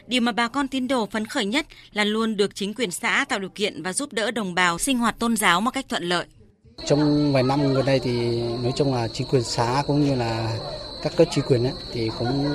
Điều 0.07 0.21
mà 0.21 0.31
bà 0.31 0.47
con 0.47 0.67
tín 0.67 0.87
đồ 0.87 1.05
phấn 1.05 1.25
khởi 1.25 1.45
nhất 1.45 1.65
là 1.93 2.03
luôn 2.03 2.37
được 2.37 2.55
chính 2.55 2.73
quyền 2.73 2.91
xã 2.91 3.25
tạo 3.29 3.39
điều 3.39 3.49
kiện 3.49 3.83
và 3.83 3.93
giúp 3.93 4.13
đỡ 4.13 4.31
đồng 4.31 4.55
bào 4.55 4.79
sinh 4.79 4.97
hoạt 4.97 5.19
tôn 5.19 5.37
giáo 5.37 5.61
một 5.61 5.71
cách 5.71 5.85
thuận 5.89 6.03
lợi. 6.03 6.25
Trong 6.85 7.33
vài 7.33 7.43
năm 7.43 7.73
gần 7.73 7.85
đây 7.85 7.99
thì 7.99 8.41
nói 8.41 8.73
chung 8.75 8.93
là 8.93 9.07
chính 9.07 9.27
quyền 9.27 9.43
xã 9.43 9.83
cũng 9.87 10.05
như 10.05 10.15
là 10.15 10.59
các 11.03 11.15
cấp 11.15 11.27
chính 11.31 11.45
quyền 11.47 11.63
ấy, 11.63 11.73
thì 11.93 12.09
cũng 12.19 12.47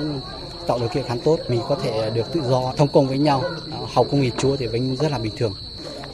tạo 0.67 0.79
điều 0.79 0.89
kiện 0.89 1.03
khá 1.07 1.15
tốt 1.23 1.39
mình 1.49 1.61
có 1.67 1.79
thể 1.83 2.11
được 2.15 2.33
tự 2.33 2.41
do 2.41 2.73
thông 2.77 2.87
công 2.93 3.07
với 3.07 3.17
nhau 3.17 3.43
học 3.93 4.07
công 4.11 4.21
nghiệp 4.21 4.33
chúa 4.37 4.57
thì 4.57 4.67
vẫn 4.67 4.95
rất 4.95 5.11
là 5.11 5.19
bình 5.19 5.33
thường 5.37 5.53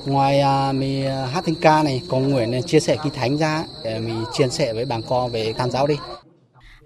ngoài 0.05 0.39
à, 0.39 0.71
mình 0.71 1.05
à, 1.05 1.25
hát 1.25 1.45
thánh 1.45 1.55
ca 1.61 1.83
này 1.83 2.01
còn 2.09 2.29
nguyện 2.29 2.61
chia 2.65 2.79
sẻ 2.79 2.97
kinh 3.03 3.13
thánh 3.13 3.37
ra 3.37 3.63
để 3.83 3.99
mình 3.99 4.23
chia 4.33 4.47
sẻ 4.47 4.73
với 4.73 4.85
bà 4.85 4.97
con 5.09 5.31
về 5.31 5.53
tam 5.57 5.71
giáo 5.71 5.87
đi 5.87 5.95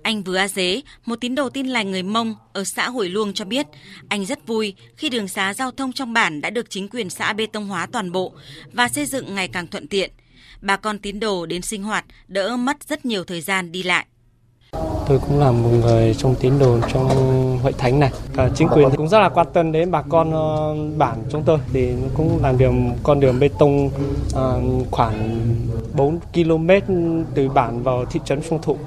anh 0.04 0.24
Vừa 0.24 0.38
A 0.38 0.48
Dế, 0.48 0.82
một 1.06 1.22
tín 1.22 1.36
đồ 1.36 1.50
tin 1.50 1.68
lành 1.68 1.92
người 1.92 2.04
Mông 2.04 2.36
ở 2.54 2.64
xã 2.64 2.90
Hội 2.90 3.10
Luông 3.10 3.34
cho 3.34 3.46
biết, 3.46 3.68
anh 4.08 4.26
rất 4.26 4.48
vui 4.48 4.74
khi 4.98 5.10
đường 5.10 5.28
xá 5.28 5.54
giao 5.54 5.72
thông 5.72 5.94
trong 5.94 6.14
bản 6.14 6.42
đã 6.42 6.50
được 6.50 6.70
chính 6.70 6.88
quyền 6.88 7.10
xã 7.10 7.34
bê 7.34 7.46
tông 7.46 7.68
hóa 7.68 7.88
toàn 7.92 8.12
bộ 8.12 8.34
và 8.74 8.88
xây 8.88 9.06
dựng 9.06 9.36
ngày 9.36 9.48
càng 9.48 9.68
thuận 9.68 9.88
tiện. 9.88 10.12
Bà 10.62 10.78
con 10.78 11.00
tín 11.00 11.20
đồ 11.20 11.46
đến 11.46 11.62
sinh 11.62 11.84
hoạt 11.84 12.06
đỡ 12.28 12.58
mất 12.58 12.78
rất 12.88 13.06
nhiều 13.06 13.24
thời 13.24 13.42
gian 13.42 13.72
đi 13.72 13.84
lại. 13.84 14.06
Tôi 15.10 15.20
cũng 15.28 15.40
là 15.40 15.52
một 15.52 15.70
người 15.82 16.14
trong 16.14 16.36
tín 16.36 16.54
đồ 16.60 16.80
trong 16.94 17.08
hội 17.64 17.74
thánh 17.78 18.00
này. 18.00 18.12
Cả 18.36 18.50
chính 18.56 18.68
quyền 18.68 18.90
cũng 18.98 19.08
rất 19.08 19.20
là 19.20 19.30
quan 19.30 19.48
tâm 19.54 19.72
đến 19.72 19.92
bà 19.92 20.02
con 20.02 20.32
ờ, 20.32 20.76
bản 20.98 21.18
chúng 21.32 21.44
tôi 21.44 21.60
thì 21.74 21.94
cũng 22.18 22.40
làm 22.44 22.58
đường, 22.58 22.92
con 23.04 23.20
đường 23.20 23.40
bê 23.40 23.50
tông 23.60 23.90
ờ, 24.34 24.62
khoảng 24.92 25.40
4 25.94 26.20
km 26.34 26.70
từ 27.34 27.50
bản 27.50 27.84
vào 27.84 28.06
thị 28.06 28.20
trấn 28.26 28.42
Phong 28.42 28.62
Thụ. 28.62 28.78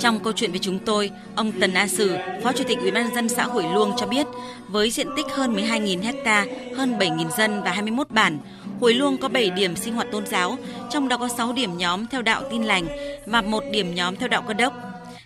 Trong 0.00 0.20
câu 0.20 0.32
chuyện 0.32 0.50
với 0.50 0.58
chúng 0.58 0.78
tôi, 0.78 1.10
ông 1.36 1.52
Tần 1.60 1.74
A 1.74 1.86
Sử, 1.86 2.16
Phó 2.42 2.52
Chủ 2.52 2.64
tịch 2.68 2.78
Ủy 2.78 2.90
ban 2.90 3.14
dân 3.14 3.28
xã 3.28 3.44
Hủy 3.44 3.64
Luông 3.74 3.92
cho 3.96 4.06
biết, 4.06 4.26
với 4.68 4.90
diện 4.90 5.06
tích 5.16 5.26
hơn 5.26 5.56
12.000 5.56 6.02
hecta, 6.02 6.46
hơn 6.76 6.98
7.000 6.98 7.30
dân 7.38 7.62
và 7.62 7.70
21 7.72 8.10
bản, 8.10 8.38
Hủy 8.80 8.94
Luông 8.94 9.18
có 9.18 9.28
7 9.28 9.50
điểm 9.50 9.76
sinh 9.76 9.94
hoạt 9.94 10.06
tôn 10.12 10.26
giáo, 10.26 10.58
trong 10.90 11.08
đó 11.08 11.16
có 11.16 11.28
6 11.28 11.52
điểm 11.52 11.78
nhóm 11.78 12.06
theo 12.06 12.22
đạo 12.22 12.42
tin 12.50 12.62
lành 12.62 12.86
và 13.26 13.42
một 13.42 13.64
điểm 13.72 13.94
nhóm 13.94 14.16
theo 14.16 14.28
đạo 14.28 14.44
cơ 14.48 14.54
đốc. 14.54 14.74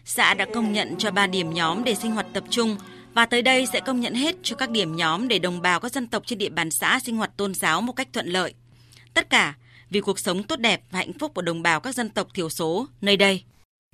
Xã 0.04 0.34
đã 0.34 0.46
công 0.54 0.72
nhận 0.72 0.94
cho 0.98 1.10
3 1.10 1.26
điểm 1.26 1.54
nhóm 1.54 1.84
để 1.84 1.94
sinh 1.94 2.10
hoạt 2.10 2.26
tập 2.32 2.44
trung 2.50 2.76
và 3.14 3.26
tới 3.26 3.42
đây 3.42 3.66
sẽ 3.66 3.80
công 3.80 4.00
nhận 4.00 4.14
hết 4.14 4.36
cho 4.42 4.56
các 4.56 4.70
điểm 4.70 4.96
nhóm 4.96 5.28
để 5.28 5.38
đồng 5.38 5.62
bào 5.62 5.80
các 5.80 5.92
dân 5.92 6.06
tộc 6.06 6.22
trên 6.26 6.38
địa 6.38 6.48
bàn 6.48 6.70
xã 6.70 7.00
sinh 7.04 7.16
hoạt 7.16 7.36
tôn 7.36 7.54
giáo 7.54 7.80
một 7.80 7.92
cách 7.92 8.08
thuận 8.12 8.26
lợi. 8.26 8.54
Tất 9.14 9.30
cả 9.30 9.54
vì 9.90 10.00
cuộc 10.00 10.18
sống 10.18 10.42
tốt 10.42 10.56
đẹp 10.56 10.82
và 10.90 10.98
hạnh 10.98 11.12
phúc 11.18 11.34
của 11.34 11.42
đồng 11.42 11.62
bào 11.62 11.80
các 11.80 11.94
dân 11.94 12.08
tộc 12.08 12.28
thiểu 12.34 12.48
số 12.48 12.86
nơi 13.00 13.16
đây. 13.16 13.42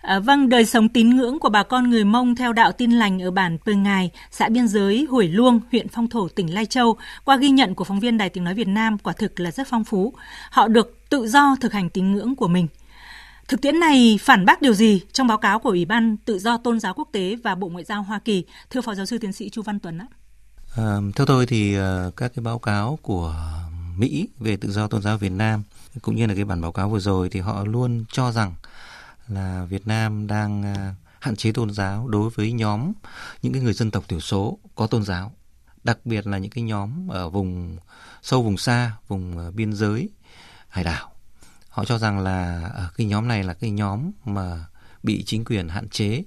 À, 0.02 0.18
vâng, 0.18 0.48
đời 0.48 0.66
sống 0.66 0.88
tín 0.88 1.16
ngưỡng 1.16 1.38
của 1.38 1.48
bà 1.48 1.62
con 1.62 1.90
người 1.90 2.04
Mông 2.04 2.34
theo 2.34 2.52
đạo 2.52 2.72
tin 2.72 2.90
lành 2.90 3.22
ở 3.22 3.30
bản 3.30 3.58
Pơ 3.66 3.72
Ngài, 3.72 4.10
xã 4.30 4.48
biên 4.48 4.68
giới 4.68 5.06
Hủy 5.10 5.28
Luông, 5.28 5.60
huyện 5.72 5.88
Phong 5.88 6.08
Thổ, 6.08 6.28
tỉnh 6.28 6.54
Lai 6.54 6.66
Châu, 6.66 6.96
qua 7.24 7.36
ghi 7.36 7.50
nhận 7.50 7.74
của 7.74 7.84
phóng 7.84 8.00
viên 8.00 8.18
Đài 8.18 8.28
Tiếng 8.28 8.44
Nói 8.44 8.54
Việt 8.54 8.68
Nam 8.68 8.98
quả 8.98 9.12
thực 9.12 9.40
là 9.40 9.50
rất 9.50 9.66
phong 9.70 9.84
phú. 9.84 10.14
Họ 10.50 10.68
được 10.68 10.98
tự 11.10 11.28
do 11.28 11.56
thực 11.60 11.72
hành 11.72 11.90
tín 11.90 12.12
ngưỡng 12.12 12.36
của 12.36 12.48
mình. 12.48 12.68
Thực 13.48 13.60
tiễn 13.60 13.80
này 13.80 14.18
phản 14.20 14.44
bác 14.44 14.62
điều 14.62 14.74
gì 14.74 15.00
trong 15.12 15.26
báo 15.26 15.38
cáo 15.38 15.58
của 15.58 15.70
Ủy 15.70 15.84
ban 15.84 16.16
Tự 16.16 16.38
do 16.38 16.56
Tôn 16.56 16.80
giáo 16.80 16.94
Quốc 16.94 17.08
tế 17.12 17.36
và 17.44 17.54
Bộ 17.54 17.68
Ngoại 17.68 17.84
giao 17.84 18.02
Hoa 18.02 18.18
Kỳ? 18.18 18.44
Thưa 18.70 18.80
Phó 18.80 18.94
Giáo 18.94 19.06
sư 19.06 19.18
Tiến 19.18 19.32
sĩ 19.32 19.50
Chu 19.50 19.62
Văn 19.62 19.78
Tuấn 19.78 19.98
ạ. 19.98 20.06
À, 20.76 20.96
theo 21.16 21.26
tôi 21.26 21.46
thì 21.46 21.76
à, 21.76 22.06
các 22.16 22.32
cái 22.36 22.42
báo 22.42 22.58
cáo 22.58 22.98
của 23.02 23.34
Mỹ 23.96 24.28
về 24.38 24.56
tự 24.56 24.70
do 24.70 24.86
tôn 24.86 25.02
giáo 25.02 25.18
Việt 25.18 25.32
Nam 25.32 25.62
cũng 26.02 26.16
như 26.16 26.26
là 26.26 26.34
cái 26.34 26.44
bản 26.44 26.60
báo 26.60 26.72
cáo 26.72 26.88
vừa 26.88 27.00
rồi 27.00 27.28
thì 27.30 27.40
họ 27.40 27.64
luôn 27.64 28.04
cho 28.12 28.32
rằng 28.32 28.54
là 29.30 29.64
Việt 29.64 29.86
Nam 29.86 30.26
đang 30.26 30.62
à, 30.62 30.94
hạn 31.20 31.36
chế 31.36 31.52
tôn 31.52 31.70
giáo 31.70 32.08
đối 32.08 32.30
với 32.30 32.52
nhóm 32.52 32.92
những 33.42 33.52
cái 33.52 33.62
người 33.62 33.72
dân 33.72 33.90
tộc 33.90 34.04
thiểu 34.08 34.20
số 34.20 34.58
có 34.74 34.86
tôn 34.86 35.04
giáo, 35.04 35.32
đặc 35.84 35.98
biệt 36.04 36.26
là 36.26 36.38
những 36.38 36.50
cái 36.50 36.64
nhóm 36.64 37.08
ở 37.08 37.30
vùng 37.30 37.76
sâu 38.22 38.42
vùng 38.42 38.56
xa, 38.56 38.96
vùng 39.08 39.38
à, 39.38 39.50
biên 39.50 39.72
giới, 39.72 40.08
hải 40.68 40.84
đảo. 40.84 41.12
Họ 41.68 41.84
cho 41.84 41.98
rằng 41.98 42.18
là 42.18 42.70
ở 42.74 42.90
cái 42.96 43.06
nhóm 43.06 43.28
này 43.28 43.44
là 43.44 43.54
cái 43.54 43.70
nhóm 43.70 44.10
mà 44.24 44.64
bị 45.02 45.24
chính 45.26 45.44
quyền 45.44 45.68
hạn 45.68 45.88
chế 45.88 46.24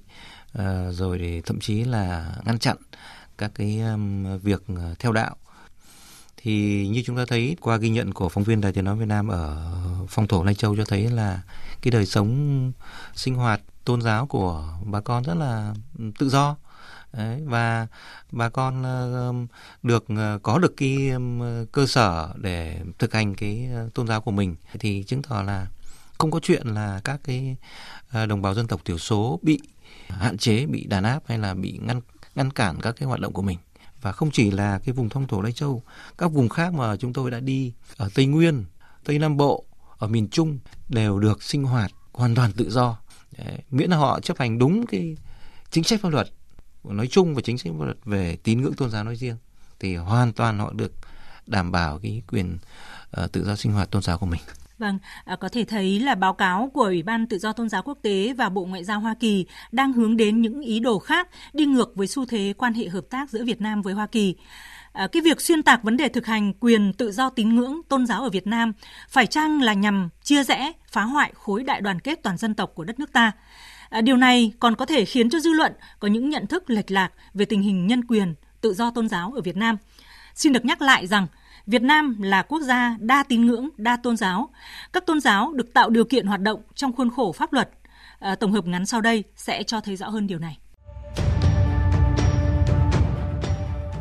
rồi 0.90 1.18
để 1.18 1.42
thậm 1.46 1.60
chí 1.60 1.84
là 1.84 2.36
ngăn 2.44 2.58
chặn 2.58 2.76
các 3.38 3.50
cái 3.54 3.80
việc 4.42 4.62
theo 4.98 5.12
đạo 5.12 5.36
thì 6.44 6.86
như 6.88 7.02
chúng 7.06 7.16
ta 7.16 7.24
thấy 7.28 7.56
qua 7.60 7.76
ghi 7.76 7.88
nhận 7.88 8.12
của 8.12 8.28
phóng 8.28 8.44
viên 8.44 8.60
Đài 8.60 8.72
Tiếng 8.72 8.84
nói 8.84 8.96
Việt 8.96 9.08
Nam 9.08 9.28
ở 9.28 9.56
phong 10.08 10.28
thổ 10.28 10.44
Lai 10.44 10.54
Châu 10.54 10.76
cho 10.76 10.84
thấy 10.88 11.10
là 11.10 11.42
cái 11.82 11.90
đời 11.90 12.06
sống 12.06 12.72
sinh 13.14 13.34
hoạt 13.34 13.60
tôn 13.84 14.02
giáo 14.02 14.26
của 14.26 14.68
bà 14.84 15.00
con 15.00 15.22
rất 15.22 15.34
là 15.34 15.74
ừ, 15.98 16.04
tự 16.18 16.28
do. 16.28 16.56
Đấy, 17.12 17.42
và 17.44 17.86
bà 18.32 18.48
con 18.48 18.82
ờ, 18.82 19.32
được 19.82 20.04
ờ, 20.08 20.38
có 20.42 20.58
được 20.58 20.74
cái 20.76 21.10
cơ 21.72 21.86
sở 21.86 22.34
để 22.36 22.80
thực 22.98 23.12
hành 23.12 23.34
cái 23.34 23.68
ờ, 23.74 23.88
tôn 23.94 24.08
giáo 24.08 24.20
của 24.20 24.30
mình. 24.30 24.56
Thì 24.78 25.02
chứng 25.02 25.22
tỏ 25.22 25.42
là 25.42 25.66
không 26.18 26.30
có 26.30 26.40
chuyện 26.42 26.66
là 26.66 27.00
các 27.04 27.20
cái 27.24 27.56
đồng 28.28 28.42
bào 28.42 28.54
dân 28.54 28.66
tộc 28.66 28.80
thiểu 28.84 28.98
số 28.98 29.38
bị 29.42 29.58
hạn 30.08 30.38
chế 30.38 30.66
bị 30.66 30.84
đàn 30.84 31.04
áp 31.04 31.22
hay 31.26 31.38
là 31.38 31.54
bị 31.54 31.78
ngăn 31.82 32.00
ngăn 32.34 32.50
cản 32.50 32.80
các 32.80 32.94
cái 32.98 33.06
hoạt 33.08 33.20
động 33.20 33.32
của 33.32 33.42
mình 33.42 33.58
và 34.04 34.12
không 34.12 34.30
chỉ 34.30 34.50
là 34.50 34.78
cái 34.84 34.92
vùng 34.92 35.08
thông 35.08 35.26
thổ 35.26 35.42
Lai 35.42 35.52
Châu, 35.52 35.82
các 36.18 36.32
vùng 36.32 36.48
khác 36.48 36.74
mà 36.74 36.96
chúng 36.96 37.12
tôi 37.12 37.30
đã 37.30 37.40
đi 37.40 37.72
ở 37.96 38.10
Tây 38.14 38.26
Nguyên, 38.26 38.64
Tây 39.04 39.18
Nam 39.18 39.36
Bộ, 39.36 39.64
ở 39.98 40.08
miền 40.08 40.28
Trung 40.28 40.58
đều 40.88 41.18
được 41.18 41.42
sinh 41.42 41.64
hoạt 41.64 41.90
hoàn 42.12 42.34
toàn 42.34 42.52
tự 42.52 42.70
do. 42.70 42.98
Đấy, 43.38 43.58
miễn 43.70 43.90
là 43.90 43.96
họ 43.96 44.20
chấp 44.20 44.38
hành 44.38 44.58
đúng 44.58 44.86
cái 44.86 45.16
chính 45.70 45.84
sách 45.84 46.00
pháp 46.02 46.08
luật 46.08 46.28
nói 46.84 47.06
chung 47.06 47.34
và 47.34 47.40
chính 47.44 47.58
sách 47.58 47.72
pháp 47.78 47.84
luật 47.84 47.96
về 48.04 48.36
tín 48.36 48.62
ngưỡng 48.62 48.74
tôn 48.74 48.90
giáo 48.90 49.04
nói 49.04 49.16
riêng 49.16 49.36
thì 49.80 49.96
hoàn 49.96 50.32
toàn 50.32 50.58
họ 50.58 50.72
được 50.72 50.92
đảm 51.46 51.72
bảo 51.72 51.98
cái 51.98 52.22
quyền 52.28 52.58
uh, 53.20 53.32
tự 53.32 53.44
do 53.44 53.56
sinh 53.56 53.72
hoạt 53.72 53.90
tôn 53.90 54.02
giáo 54.02 54.18
của 54.18 54.26
mình. 54.26 54.40
Vâng, 54.78 54.98
à, 55.24 55.36
có 55.36 55.48
thể 55.48 55.64
thấy 55.64 56.00
là 56.00 56.14
báo 56.14 56.34
cáo 56.34 56.70
của 56.74 56.82
Ủy 56.82 57.02
ban 57.02 57.26
Tự 57.26 57.38
do 57.38 57.52
Tôn 57.52 57.68
giáo 57.68 57.82
Quốc 57.82 57.98
tế 58.02 58.32
và 58.32 58.48
Bộ 58.48 58.64
Ngoại 58.64 58.84
giao 58.84 59.00
Hoa 59.00 59.14
Kỳ 59.20 59.46
đang 59.72 59.92
hướng 59.92 60.16
đến 60.16 60.40
những 60.40 60.60
ý 60.60 60.80
đồ 60.80 60.98
khác 60.98 61.28
đi 61.52 61.66
ngược 61.66 61.96
với 61.96 62.06
xu 62.06 62.26
thế 62.26 62.54
quan 62.58 62.74
hệ 62.74 62.88
hợp 62.88 63.04
tác 63.10 63.30
giữa 63.30 63.44
Việt 63.44 63.60
Nam 63.60 63.82
với 63.82 63.94
Hoa 63.94 64.06
Kỳ. 64.06 64.36
À, 64.92 65.06
cái 65.06 65.22
việc 65.22 65.40
xuyên 65.40 65.62
tạc 65.62 65.82
vấn 65.82 65.96
đề 65.96 66.08
thực 66.08 66.26
hành 66.26 66.52
quyền 66.60 66.92
tự 66.92 67.12
do 67.12 67.30
tín 67.30 67.56
ngưỡng 67.56 67.80
tôn 67.88 68.06
giáo 68.06 68.22
ở 68.22 68.30
Việt 68.30 68.46
Nam 68.46 68.72
phải 69.08 69.26
chăng 69.26 69.62
là 69.62 69.74
nhằm 69.74 70.08
chia 70.22 70.44
rẽ, 70.44 70.72
phá 70.86 71.02
hoại 71.02 71.32
khối 71.34 71.64
đại 71.64 71.80
đoàn 71.80 72.00
kết 72.00 72.22
toàn 72.22 72.36
dân 72.36 72.54
tộc 72.54 72.72
của 72.74 72.84
đất 72.84 72.98
nước 72.98 73.12
ta? 73.12 73.32
À, 73.88 74.00
điều 74.00 74.16
này 74.16 74.52
còn 74.60 74.76
có 74.76 74.86
thể 74.86 75.04
khiến 75.04 75.30
cho 75.30 75.40
dư 75.40 75.52
luận 75.52 75.72
có 75.98 76.08
những 76.08 76.28
nhận 76.28 76.46
thức 76.46 76.70
lệch 76.70 76.90
lạc 76.90 77.10
về 77.34 77.44
tình 77.44 77.62
hình 77.62 77.86
nhân 77.86 78.04
quyền, 78.04 78.34
tự 78.60 78.74
do 78.74 78.90
tôn 78.90 79.08
giáo 79.08 79.32
ở 79.34 79.40
Việt 79.40 79.56
Nam. 79.56 79.76
Xin 80.34 80.52
được 80.52 80.64
nhắc 80.64 80.82
lại 80.82 81.06
rằng 81.06 81.26
Việt 81.66 81.82
Nam 81.82 82.22
là 82.22 82.42
quốc 82.42 82.60
gia 82.62 82.96
đa 83.00 83.24
tín 83.28 83.46
ngưỡng, 83.46 83.68
đa 83.76 83.96
tôn 83.96 84.16
giáo. 84.16 84.48
Các 84.92 85.06
tôn 85.06 85.20
giáo 85.20 85.52
được 85.52 85.74
tạo 85.74 85.90
điều 85.90 86.04
kiện 86.04 86.26
hoạt 86.26 86.40
động 86.40 86.60
trong 86.74 86.92
khuôn 86.92 87.10
khổ 87.10 87.32
pháp 87.32 87.52
luật. 87.52 87.70
À, 88.18 88.34
tổng 88.34 88.52
hợp 88.52 88.66
ngắn 88.66 88.86
sau 88.86 89.00
đây 89.00 89.24
sẽ 89.36 89.62
cho 89.62 89.80
thấy 89.80 89.96
rõ 89.96 90.08
hơn 90.08 90.26
điều 90.26 90.38
này. 90.38 90.58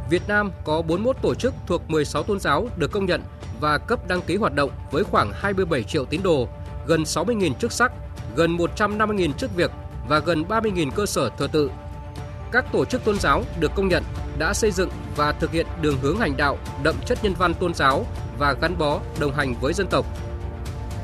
Việt 0.09 0.21
Nam 0.27 0.51
có 0.63 0.81
41 0.81 1.17
tổ 1.21 1.35
chức 1.35 1.53
thuộc 1.67 1.89
16 1.89 2.23
tôn 2.23 2.39
giáo 2.39 2.67
được 2.77 2.91
công 2.91 3.05
nhận 3.05 3.21
và 3.59 3.77
cấp 3.77 4.07
đăng 4.07 4.21
ký 4.21 4.35
hoạt 4.35 4.53
động 4.53 4.71
với 4.91 5.03
khoảng 5.03 5.31
27 5.33 5.83
triệu 5.83 6.05
tín 6.05 6.23
đồ, 6.23 6.47
gần 6.87 7.03
60.000 7.03 7.53
chức 7.53 7.71
sắc, 7.71 7.91
gần 8.35 8.57
150.000 8.57 9.33
chức 9.33 9.55
việc 9.55 9.71
và 10.07 10.19
gần 10.19 10.43
30.000 10.43 10.91
cơ 10.91 11.05
sở 11.05 11.29
thờ 11.37 11.47
tự. 11.51 11.71
Các 12.51 12.65
tổ 12.71 12.85
chức 12.85 13.05
tôn 13.05 13.19
giáo 13.19 13.43
được 13.59 13.71
công 13.75 13.87
nhận 13.87 14.03
đã 14.37 14.53
xây 14.53 14.71
dựng 14.71 14.89
và 15.15 15.31
thực 15.31 15.51
hiện 15.51 15.67
đường 15.81 15.97
hướng 16.01 16.17
hành 16.17 16.37
đạo 16.37 16.57
đậm 16.83 16.95
chất 17.05 17.23
nhân 17.23 17.33
văn 17.33 17.53
tôn 17.53 17.73
giáo 17.73 18.05
và 18.37 18.53
gắn 18.61 18.77
bó 18.77 18.99
đồng 19.19 19.33
hành 19.33 19.55
với 19.61 19.73
dân 19.73 19.87
tộc. 19.87 20.05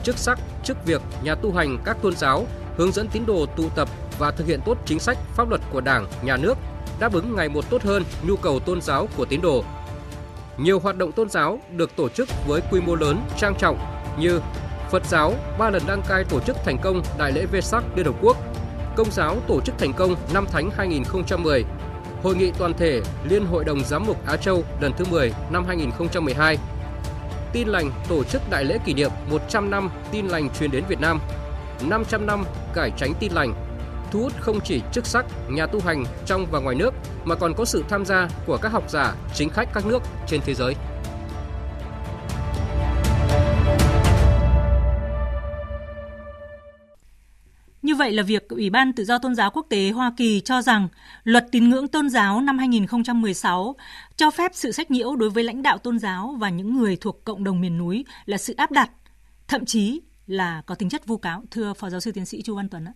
Chức 0.04 0.18
sắc, 0.18 0.40
chức 0.64 0.86
việc, 0.86 1.02
nhà 1.24 1.36
tu 1.36 1.54
hành 1.54 1.78
các 1.86 1.98
tôn 2.02 2.16
giáo 2.16 2.48
hướng 2.78 2.92
dẫn 2.92 3.08
tín 3.08 3.26
đồ 3.26 3.46
tụ 3.46 3.70
tập 3.70 3.90
và 4.20 4.32
thực 4.32 4.48
hiện 4.48 4.60
tốt 4.66 4.78
chính 4.86 5.00
sách 5.00 5.18
pháp 5.36 5.50
luật 5.50 5.62
của 5.72 5.82
Đảng, 5.82 6.08
Nhà 6.22 6.38
nước, 6.38 6.58
đáp 7.00 7.14
ứng 7.14 7.36
ngày 7.36 7.50
một 7.50 7.70
tốt 7.70 7.84
hơn 7.84 8.04
nhu 8.24 8.36
cầu 8.36 8.60
tôn 8.60 8.82
giáo 8.82 9.08
của 9.18 9.26
tín 9.26 9.42
đồ. 9.42 9.64
Nhiều 10.58 10.80
hoạt 10.80 10.98
động 10.98 11.12
tôn 11.12 11.30
giáo 11.30 11.60
được 11.72 11.96
tổ 11.96 12.10
chức 12.10 12.30
với 12.48 12.62
quy 12.72 12.82
mô 12.82 12.96
lớn, 12.96 13.22
trang 13.38 13.56
trọng 13.56 13.80
như 14.20 14.40
Phật 14.92 15.06
giáo 15.06 15.34
ba 15.60 15.70
lần 15.70 15.82
đăng 15.88 16.02
cai 16.10 16.24
tổ 16.24 16.40
chức 16.40 16.58
thành 16.66 16.78
công 16.84 17.02
Đại 17.18 17.32
lễ 17.32 17.46
Vesak 17.46 17.84
Liên 17.96 18.06
Hợp 18.06 18.16
Quốc, 18.22 18.38
Công 18.96 19.12
giáo 19.12 19.38
tổ 19.48 19.62
chức 19.62 19.76
thành 19.78 19.94
công 19.94 20.16
năm 20.34 20.46
Thánh 20.52 20.70
2010, 20.78 21.66
Hội 22.24 22.36
nghị 22.36 22.52
toàn 22.58 22.74
thể 22.74 23.02
Liên 23.24 23.46
Hội 23.46 23.66
đồng 23.66 23.84
Giám 23.84 24.06
mục 24.06 24.26
Á 24.26 24.38
Châu 24.38 24.64
lần 24.82 24.94
thứ 24.98 25.06
10 25.12 25.34
năm 25.52 25.66
2012. 25.68 26.58
Tin 27.54 27.68
lành 27.68 27.92
tổ 28.10 28.24
chức 28.24 28.42
đại 28.50 28.66
lễ 28.66 28.78
kỷ 28.86 28.94
niệm 28.94 29.12
100 29.30 29.70
năm 29.70 29.90
tin 30.12 30.28
lành 30.28 30.50
truyền 30.60 30.72
đến 30.72 30.84
Việt 30.90 31.00
Nam, 31.00 31.20
500 31.82 32.26
năm 32.26 32.44
cải 32.74 32.92
tránh 32.98 33.14
tin 33.20 33.32
lành, 33.32 33.54
thu 34.12 34.22
hút 34.22 34.34
không 34.40 34.60
chỉ 34.62 34.82
chức 34.92 35.06
sắc, 35.06 35.26
nhà 35.50 35.66
tu 35.66 35.80
hành 35.82 36.04
trong 36.26 36.46
và 36.52 36.60
ngoài 36.60 36.76
nước 36.76 36.94
mà 37.24 37.36
còn 37.36 37.54
có 37.54 37.66
sự 37.66 37.84
tham 37.90 38.06
gia 38.06 38.28
của 38.46 38.58
các 38.62 38.72
học 38.72 38.90
giả, 38.90 39.16
chính 39.36 39.50
khách 39.50 39.74
các 39.74 39.86
nước 39.86 40.04
trên 40.28 40.42
thế 40.46 40.54
giới. 40.54 40.76
Vậy 48.00 48.12
là 48.12 48.24
việc 48.24 48.50
Ủy 48.50 48.70
ban 48.70 48.94
Tự 48.94 49.06
do 49.06 49.18
Tôn 49.18 49.36
giáo 49.36 49.52
Quốc 49.52 49.66
tế 49.70 49.90
Hoa 49.90 50.14
Kỳ 50.18 50.42
cho 50.42 50.62
rằng 50.62 50.88
luật 51.24 51.46
tín 51.52 51.70
ngưỡng 51.70 51.88
tôn 51.88 52.10
giáo 52.10 52.42
năm 52.42 52.58
2016 52.58 53.76
cho 54.18 54.32
phép 54.32 54.52
sự 54.54 54.72
sách 54.72 54.92
nhiễu 54.92 55.16
đối 55.16 55.30
với 55.30 55.44
lãnh 55.44 55.62
đạo 55.62 55.78
tôn 55.78 56.00
giáo 56.00 56.36
và 56.40 56.50
những 56.50 56.78
người 56.78 56.96
thuộc 56.96 57.24
cộng 57.24 57.44
đồng 57.44 57.62
miền 57.62 57.78
núi 57.78 58.06
là 58.26 58.38
sự 58.38 58.54
áp 58.58 58.72
đặt, 58.72 58.92
thậm 59.48 59.66
chí 59.66 60.02
là 60.28 60.62
có 60.66 60.76
tính 60.76 60.90
chất 60.90 61.08
vu 61.08 61.18
cáo. 61.18 61.44
Thưa 61.52 61.74
Phó 61.74 61.90
Giáo 61.90 62.00
sư 62.00 62.12
Tiến 62.12 62.26
sĩ 62.26 62.42
Chu 62.42 62.56
Văn 62.56 62.70
Tuấn 62.70 62.86
ạ. 62.86 62.94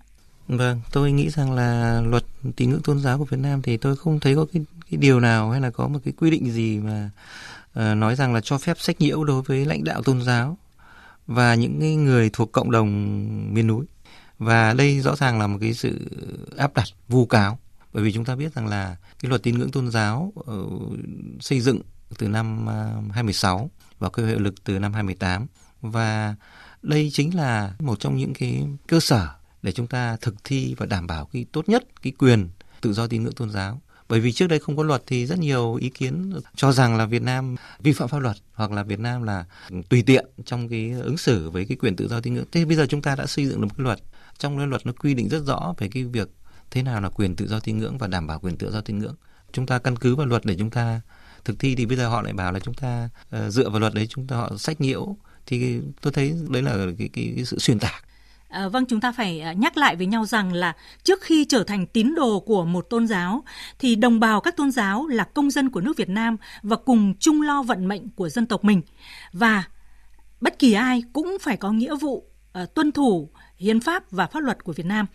Vâng, 0.47 0.81
tôi 0.91 1.11
nghĩ 1.11 1.29
rằng 1.29 1.53
là 1.53 2.01
luật 2.05 2.23
tín 2.55 2.69
ngưỡng 2.69 2.81
tôn 2.81 2.99
giáo 2.99 3.17
của 3.17 3.25
Việt 3.25 3.39
Nam 3.39 3.61
thì 3.61 3.77
tôi 3.77 3.95
không 3.95 4.19
thấy 4.19 4.35
có 4.35 4.45
cái, 4.53 4.65
cái 4.91 4.97
điều 4.97 5.19
nào 5.19 5.51
hay 5.51 5.61
là 5.61 5.69
có 5.69 5.87
một 5.87 5.99
cái 6.05 6.13
quy 6.17 6.31
định 6.31 6.51
gì 6.51 6.79
mà 6.79 7.09
uh, 7.79 7.97
nói 7.97 8.15
rằng 8.15 8.33
là 8.33 8.41
cho 8.41 8.57
phép 8.57 8.79
sách 8.79 9.01
nhiễu 9.01 9.23
đối 9.23 9.41
với 9.41 9.65
lãnh 9.65 9.83
đạo 9.83 10.01
tôn 10.03 10.21
giáo 10.21 10.57
và 11.27 11.55
những 11.55 12.05
người 12.05 12.29
thuộc 12.33 12.51
cộng 12.51 12.71
đồng 12.71 12.89
miền 13.53 13.67
núi 13.67 13.85
và 14.43 14.73
đây 14.73 14.99
rõ 14.99 15.15
ràng 15.15 15.39
là 15.39 15.47
một 15.47 15.57
cái 15.61 15.73
sự 15.73 15.99
áp 16.57 16.73
đặt 16.73 16.87
vu 17.07 17.25
cáo. 17.25 17.59
Bởi 17.93 18.03
vì 18.03 18.13
chúng 18.13 18.25
ta 18.25 18.35
biết 18.35 18.53
rằng 18.53 18.67
là 18.67 18.95
cái 19.19 19.29
luật 19.29 19.43
tín 19.43 19.59
ngưỡng 19.59 19.71
tôn 19.71 19.91
giáo 19.91 20.33
uh, 20.39 20.97
xây 21.39 21.59
dựng 21.59 21.81
từ 22.17 22.27
năm 22.27 22.65
ờ, 22.65 22.93
uh, 22.97 23.13
2016 23.13 23.69
và 23.99 24.09
có 24.09 24.23
hiệu 24.23 24.39
lực 24.39 24.63
từ 24.63 24.79
năm 24.79 24.93
2018 24.93 25.47
và 25.81 26.35
đây 26.81 27.09
chính 27.13 27.35
là 27.35 27.73
một 27.79 27.99
trong 27.99 28.17
những 28.17 28.33
cái 28.33 28.67
cơ 28.87 28.99
sở 28.99 29.27
để 29.61 29.71
chúng 29.71 29.87
ta 29.87 30.17
thực 30.21 30.35
thi 30.43 30.75
và 30.77 30.85
đảm 30.85 31.07
bảo 31.07 31.25
cái 31.25 31.45
tốt 31.51 31.69
nhất 31.69 31.83
cái 32.01 32.13
quyền 32.19 32.49
tự 32.81 32.93
do 32.93 33.07
tín 33.07 33.23
ngưỡng 33.23 33.33
tôn 33.33 33.49
giáo. 33.49 33.81
Bởi 34.09 34.19
vì 34.19 34.31
trước 34.31 34.47
đây 34.47 34.59
không 34.59 34.77
có 34.77 34.83
luật 34.83 35.03
thì 35.07 35.25
rất 35.25 35.39
nhiều 35.39 35.75
ý 35.75 35.89
kiến 35.89 36.33
cho 36.55 36.71
rằng 36.71 36.97
là 36.97 37.05
Việt 37.05 37.21
Nam 37.21 37.55
vi 37.79 37.93
phạm 37.93 38.07
pháp 38.07 38.19
luật 38.19 38.35
hoặc 38.53 38.71
là 38.71 38.83
Việt 38.83 38.99
Nam 38.99 39.23
là 39.23 39.45
tùy 39.89 40.03
tiện 40.05 40.25
trong 40.45 40.69
cái 40.69 40.91
ứng 40.91 41.17
xử 41.17 41.49
với 41.49 41.65
cái 41.65 41.77
quyền 41.77 41.95
tự 41.95 42.07
do 42.07 42.19
tín 42.19 42.33
ngưỡng. 42.33 42.45
Thế 42.51 42.65
bây 42.65 42.75
giờ 42.75 42.85
chúng 42.89 43.01
ta 43.01 43.15
đã 43.15 43.25
xây 43.25 43.45
dựng 43.45 43.61
được 43.61 43.67
một 43.67 43.73
cái 43.77 43.83
luật 43.83 43.99
trong 44.37 44.69
luật 44.69 44.85
nó 44.85 44.91
quy 44.99 45.13
định 45.13 45.29
rất 45.29 45.43
rõ 45.45 45.73
về 45.77 45.87
cái 45.87 46.03
việc 46.03 46.29
thế 46.71 46.83
nào 46.83 47.01
là 47.01 47.09
quyền 47.09 47.35
tự 47.35 47.47
do 47.47 47.59
tín 47.59 47.77
ngưỡng 47.77 47.97
và 47.97 48.07
đảm 48.07 48.27
bảo 48.27 48.39
quyền 48.39 48.57
tự 48.57 48.71
do 48.71 48.81
tín 48.81 48.99
ngưỡng. 48.99 49.15
Chúng 49.51 49.65
ta 49.65 49.79
căn 49.79 49.95
cứ 49.95 50.15
vào 50.15 50.27
luật 50.27 50.45
để 50.45 50.55
chúng 50.59 50.69
ta 50.69 51.01
thực 51.45 51.59
thi 51.59 51.75
thì 51.75 51.85
bây 51.85 51.97
giờ 51.97 52.09
họ 52.09 52.21
lại 52.21 52.33
bảo 52.33 52.51
là 52.51 52.59
chúng 52.59 52.73
ta 52.73 53.09
uh, 53.35 53.53
dựa 53.53 53.69
vào 53.69 53.79
luật 53.79 53.93
đấy 53.93 54.07
chúng 54.09 54.27
ta 54.27 54.35
họ 54.35 54.57
sách 54.57 54.81
nhiễu. 54.81 55.17
Thì 55.45 55.79
tôi 56.01 56.13
thấy 56.13 56.35
đấy 56.49 56.61
là 56.61 56.71
cái, 56.97 57.09
cái, 57.13 57.33
cái 57.35 57.45
sự 57.45 57.59
xuyên 57.59 57.79
tạc. 57.79 58.05
À, 58.53 58.67
vâng, 58.67 58.85
chúng 58.85 59.01
ta 59.01 59.11
phải 59.11 59.39
ờ, 59.39 59.51
nhắc 59.51 59.77
lại 59.77 59.95
với 59.95 60.05
nhau 60.05 60.25
rằng 60.25 60.53
là 60.53 60.75
trước 61.03 61.21
khi 61.21 61.45
trở 61.45 61.63
thành 61.63 61.85
tín 61.85 62.15
đồ 62.15 62.39
của 62.39 62.65
một 62.65 62.85
tôn 62.89 63.07
giáo 63.07 63.43
thì 63.79 63.95
đồng 63.95 64.19
bào 64.19 64.41
các 64.41 64.57
tôn 64.57 64.71
giáo 64.71 65.07
là 65.07 65.23
công 65.23 65.51
dân 65.51 65.69
của 65.69 65.81
nước 65.81 65.97
Việt 65.97 66.09
Nam 66.09 66.37
và 66.61 66.75
cùng 66.75 67.13
chung 67.19 67.41
lo 67.41 67.63
vận 67.63 67.87
mệnh 67.87 68.09
của 68.09 68.29
dân 68.29 68.45
tộc 68.45 68.63
mình. 68.63 68.81
Và 69.31 69.63
bất 70.41 70.59
kỳ 70.59 70.73
ai 70.73 71.03
cũng 71.13 71.37
phải 71.41 71.57
có 71.57 71.71
nghĩa 71.71 71.95
vụ 71.95 72.25
uh, 72.61 72.73
tuân 72.73 72.91
thủ 72.91 73.29
hiến 73.63 73.79
pháp 73.79 74.11
và 74.11 74.27
pháp 74.27 74.39
luật 74.39 74.63
của 74.63 74.73
Việt 74.73 74.85
Nam. 74.85 75.05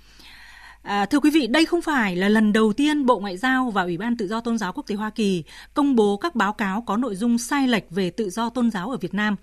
À, 0.83 1.07
thưa 1.07 1.21
quý 1.21 1.31
vị, 1.31 1.47
đây 1.47 1.65
không 1.65 1.83
phải 1.83 2.17
là 2.17 2.29
lần 2.29 2.53
đầu 2.53 2.73
tiên 2.73 3.07
Bộ 3.07 3.19
Ngoại 3.19 3.37
giao 3.37 3.71
và 3.71 3.83
Ủy 3.83 3.99
ban 3.99 4.17
Tự 4.17 4.29
do 4.29 4.41
Tôn 4.41 4.59
giáo 4.59 4.73
Quốc 4.73 4.87
tế 4.87 4.95
Hoa 4.95 5.11
Kỳ 5.11 5.45
công 5.75 5.97
bố 5.97 6.17
các 6.17 6.35
báo 6.35 6.53
cáo 6.53 6.83
có 6.87 6.97
nội 6.97 7.17
dung 7.17 7.39
sai 7.39 7.69
lệch 7.69 7.91
về 7.91 8.11
tự 8.11 8.31
do 8.31 8.51
tôn 8.51 8.71
giáo 8.71 8.91
ở 8.91 8.97
Việt 8.97 9.15
Nam. 9.15 9.37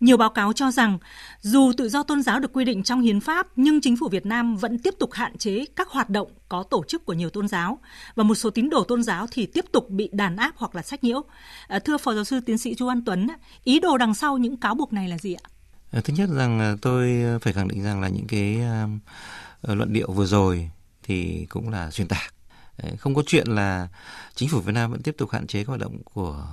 Nhiều 0.00 0.16
báo 0.16 0.30
cáo 0.30 0.52
cho 0.52 0.70
rằng 0.70 0.98
dù 1.40 1.72
tự 1.76 1.88
do 1.88 2.02
tôn 2.02 2.22
giáo 2.22 2.40
được 2.40 2.52
quy 2.52 2.64
định 2.64 2.82
trong 2.82 3.00
hiến 3.00 3.20
pháp 3.20 3.46
nhưng 3.56 3.80
chính 3.80 3.96
phủ 3.96 4.08
Việt 4.08 4.26
Nam 4.26 4.56
vẫn 4.56 4.78
tiếp 4.78 4.94
tục 4.98 5.12
hạn 5.12 5.38
chế 5.38 5.64
các 5.76 5.88
hoạt 5.88 6.10
động 6.10 6.28
có 6.48 6.62
tổ 6.62 6.84
chức 6.88 7.06
của 7.06 7.12
nhiều 7.12 7.30
tôn 7.30 7.48
giáo 7.48 7.78
và 8.14 8.24
một 8.24 8.34
số 8.34 8.50
tín 8.50 8.70
đồ 8.70 8.84
tôn 8.84 9.02
giáo 9.02 9.26
thì 9.30 9.46
tiếp 9.46 9.64
tục 9.72 9.90
bị 9.90 10.08
đàn 10.12 10.36
áp 10.36 10.52
hoặc 10.56 10.74
là 10.74 10.82
sách 10.82 11.04
nhiễu. 11.04 11.22
À, 11.68 11.78
thưa 11.78 11.98
Phó 11.98 12.14
Giáo 12.14 12.24
sư 12.24 12.40
Tiến 12.46 12.58
sĩ 12.58 12.74
Chu 12.74 12.86
Văn 12.86 13.04
Tuấn, 13.04 13.26
ý 13.64 13.80
đồ 13.80 13.98
đằng 13.98 14.14
sau 14.14 14.38
những 14.38 14.56
cáo 14.56 14.74
buộc 14.74 14.92
này 14.92 15.08
là 15.08 15.18
gì 15.18 15.34
ạ? 15.34 15.53
Ờ, 15.94 16.00
thứ 16.00 16.14
nhất 16.14 16.28
rằng 16.32 16.76
tôi 16.82 17.22
ờ, 17.22 17.38
phải 17.38 17.52
khẳng 17.52 17.68
định 17.68 17.82
rằng 17.82 18.00
là 18.00 18.08
những 18.08 18.26
cái 18.26 18.60
ờ, 19.62 19.74
luận 19.74 19.92
điệu 19.92 20.12
vừa 20.12 20.26
rồi 20.26 20.70
thì 21.02 21.46
cũng 21.48 21.68
là 21.68 21.90
xuyên 21.90 22.08
tạc. 22.08 22.34
Không 22.98 23.14
có 23.14 23.22
chuyện 23.26 23.46
là 23.46 23.88
chính 24.34 24.48
phủ 24.48 24.60
Việt 24.60 24.72
Nam 24.72 24.90
vẫn 24.90 25.02
tiếp 25.02 25.14
tục 25.18 25.30
hạn 25.30 25.46
chế 25.46 25.58
các 25.64 25.68
hoạt 25.68 25.80
động 25.80 26.02
của 26.04 26.46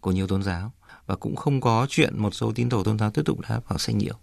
của 0.00 0.12
nhiều 0.12 0.26
tôn 0.26 0.42
giáo 0.42 0.72
và 1.06 1.16
cũng 1.16 1.36
không 1.36 1.60
có 1.60 1.86
chuyện 1.90 2.18
một 2.18 2.34
số 2.34 2.52
tín 2.54 2.68
đồ 2.68 2.84
tôn 2.84 2.98
giáo 2.98 3.10
tiếp 3.10 3.22
tục 3.24 3.40
đã 3.40 3.60
vào 3.68 3.78
sách 3.78 3.96
nhiễu. 3.96 4.14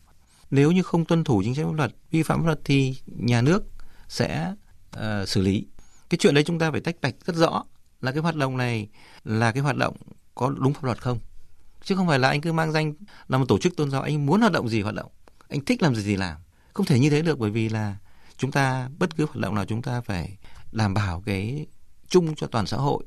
Nếu 0.52 0.72
như 0.72 0.84
không 0.84 1.06
tuân 1.06 1.24
thủ 1.24 1.42
chính 1.44 1.56
sách 1.56 1.66
pháp 1.66 1.74
luật, 1.74 1.96
vi 2.12 2.24
phạm 2.24 2.40
pháp 2.40 2.46
luật 2.46 2.60
thì 2.64 2.98
nhà 3.06 3.42
nước 3.42 3.64
sẽ 4.08 4.54
uh, 4.98 5.02
xử 5.28 5.42
lý. 5.42 5.68
Cái 6.10 6.18
chuyện 6.18 6.34
đấy 6.34 6.44
chúng 6.44 6.60
ta 6.60 6.72
phải 6.72 6.82
tách 6.82 6.96
bạch 7.02 7.16
rất 7.26 7.36
rõ 7.36 7.64
là 8.02 8.12
cái 8.12 8.22
hoạt 8.22 8.36
động 8.36 8.58
này 8.58 8.90
là 9.24 9.52
cái 9.52 9.64
hoạt 9.64 9.78
động 9.78 9.96
có 10.36 10.50
đúng 10.50 10.74
pháp 10.74 10.84
luật 10.84 11.02
không 11.02 11.20
chứ 11.86 11.96
không 11.96 12.08
phải 12.08 12.20
là 12.20 12.30
anh 12.30 12.42
cứ 12.42 12.54
mang 12.54 12.72
danh 12.72 12.94
là 13.28 13.38
một 13.38 13.46
tổ 13.48 13.58
chức 13.58 13.76
tôn 13.78 13.92
giáo, 13.92 14.02
anh 14.02 14.26
muốn 14.26 14.42
hoạt 14.42 14.52
động 14.52 14.70
gì 14.70 14.82
hoạt 14.82 14.96
động. 14.96 15.12
Anh 15.50 15.66
thích 15.66 15.82
làm 15.82 15.96
gì 15.96 16.04
thì 16.04 16.16
làm. 16.16 16.38
Không 16.74 16.86
thể 16.86 17.00
như 17.00 17.10
thế 17.10 17.22
được 17.22 17.40
bởi 17.40 17.52
vì 17.52 17.70
là 17.70 17.96
chúng 18.38 18.52
ta, 18.52 18.90
bất 18.98 19.16
cứ 19.18 19.26
hoạt 19.26 19.38
động 19.38 19.56
nào 19.56 19.66
chúng 19.66 19.82
ta 19.82 20.02
phải 20.02 20.38
đảm 20.72 20.94
bảo 20.94 21.24
cái 21.26 21.66
chung 22.10 22.36
cho 22.36 22.48
toàn 22.48 22.68
xã 22.68 22.78
hội. 22.78 23.04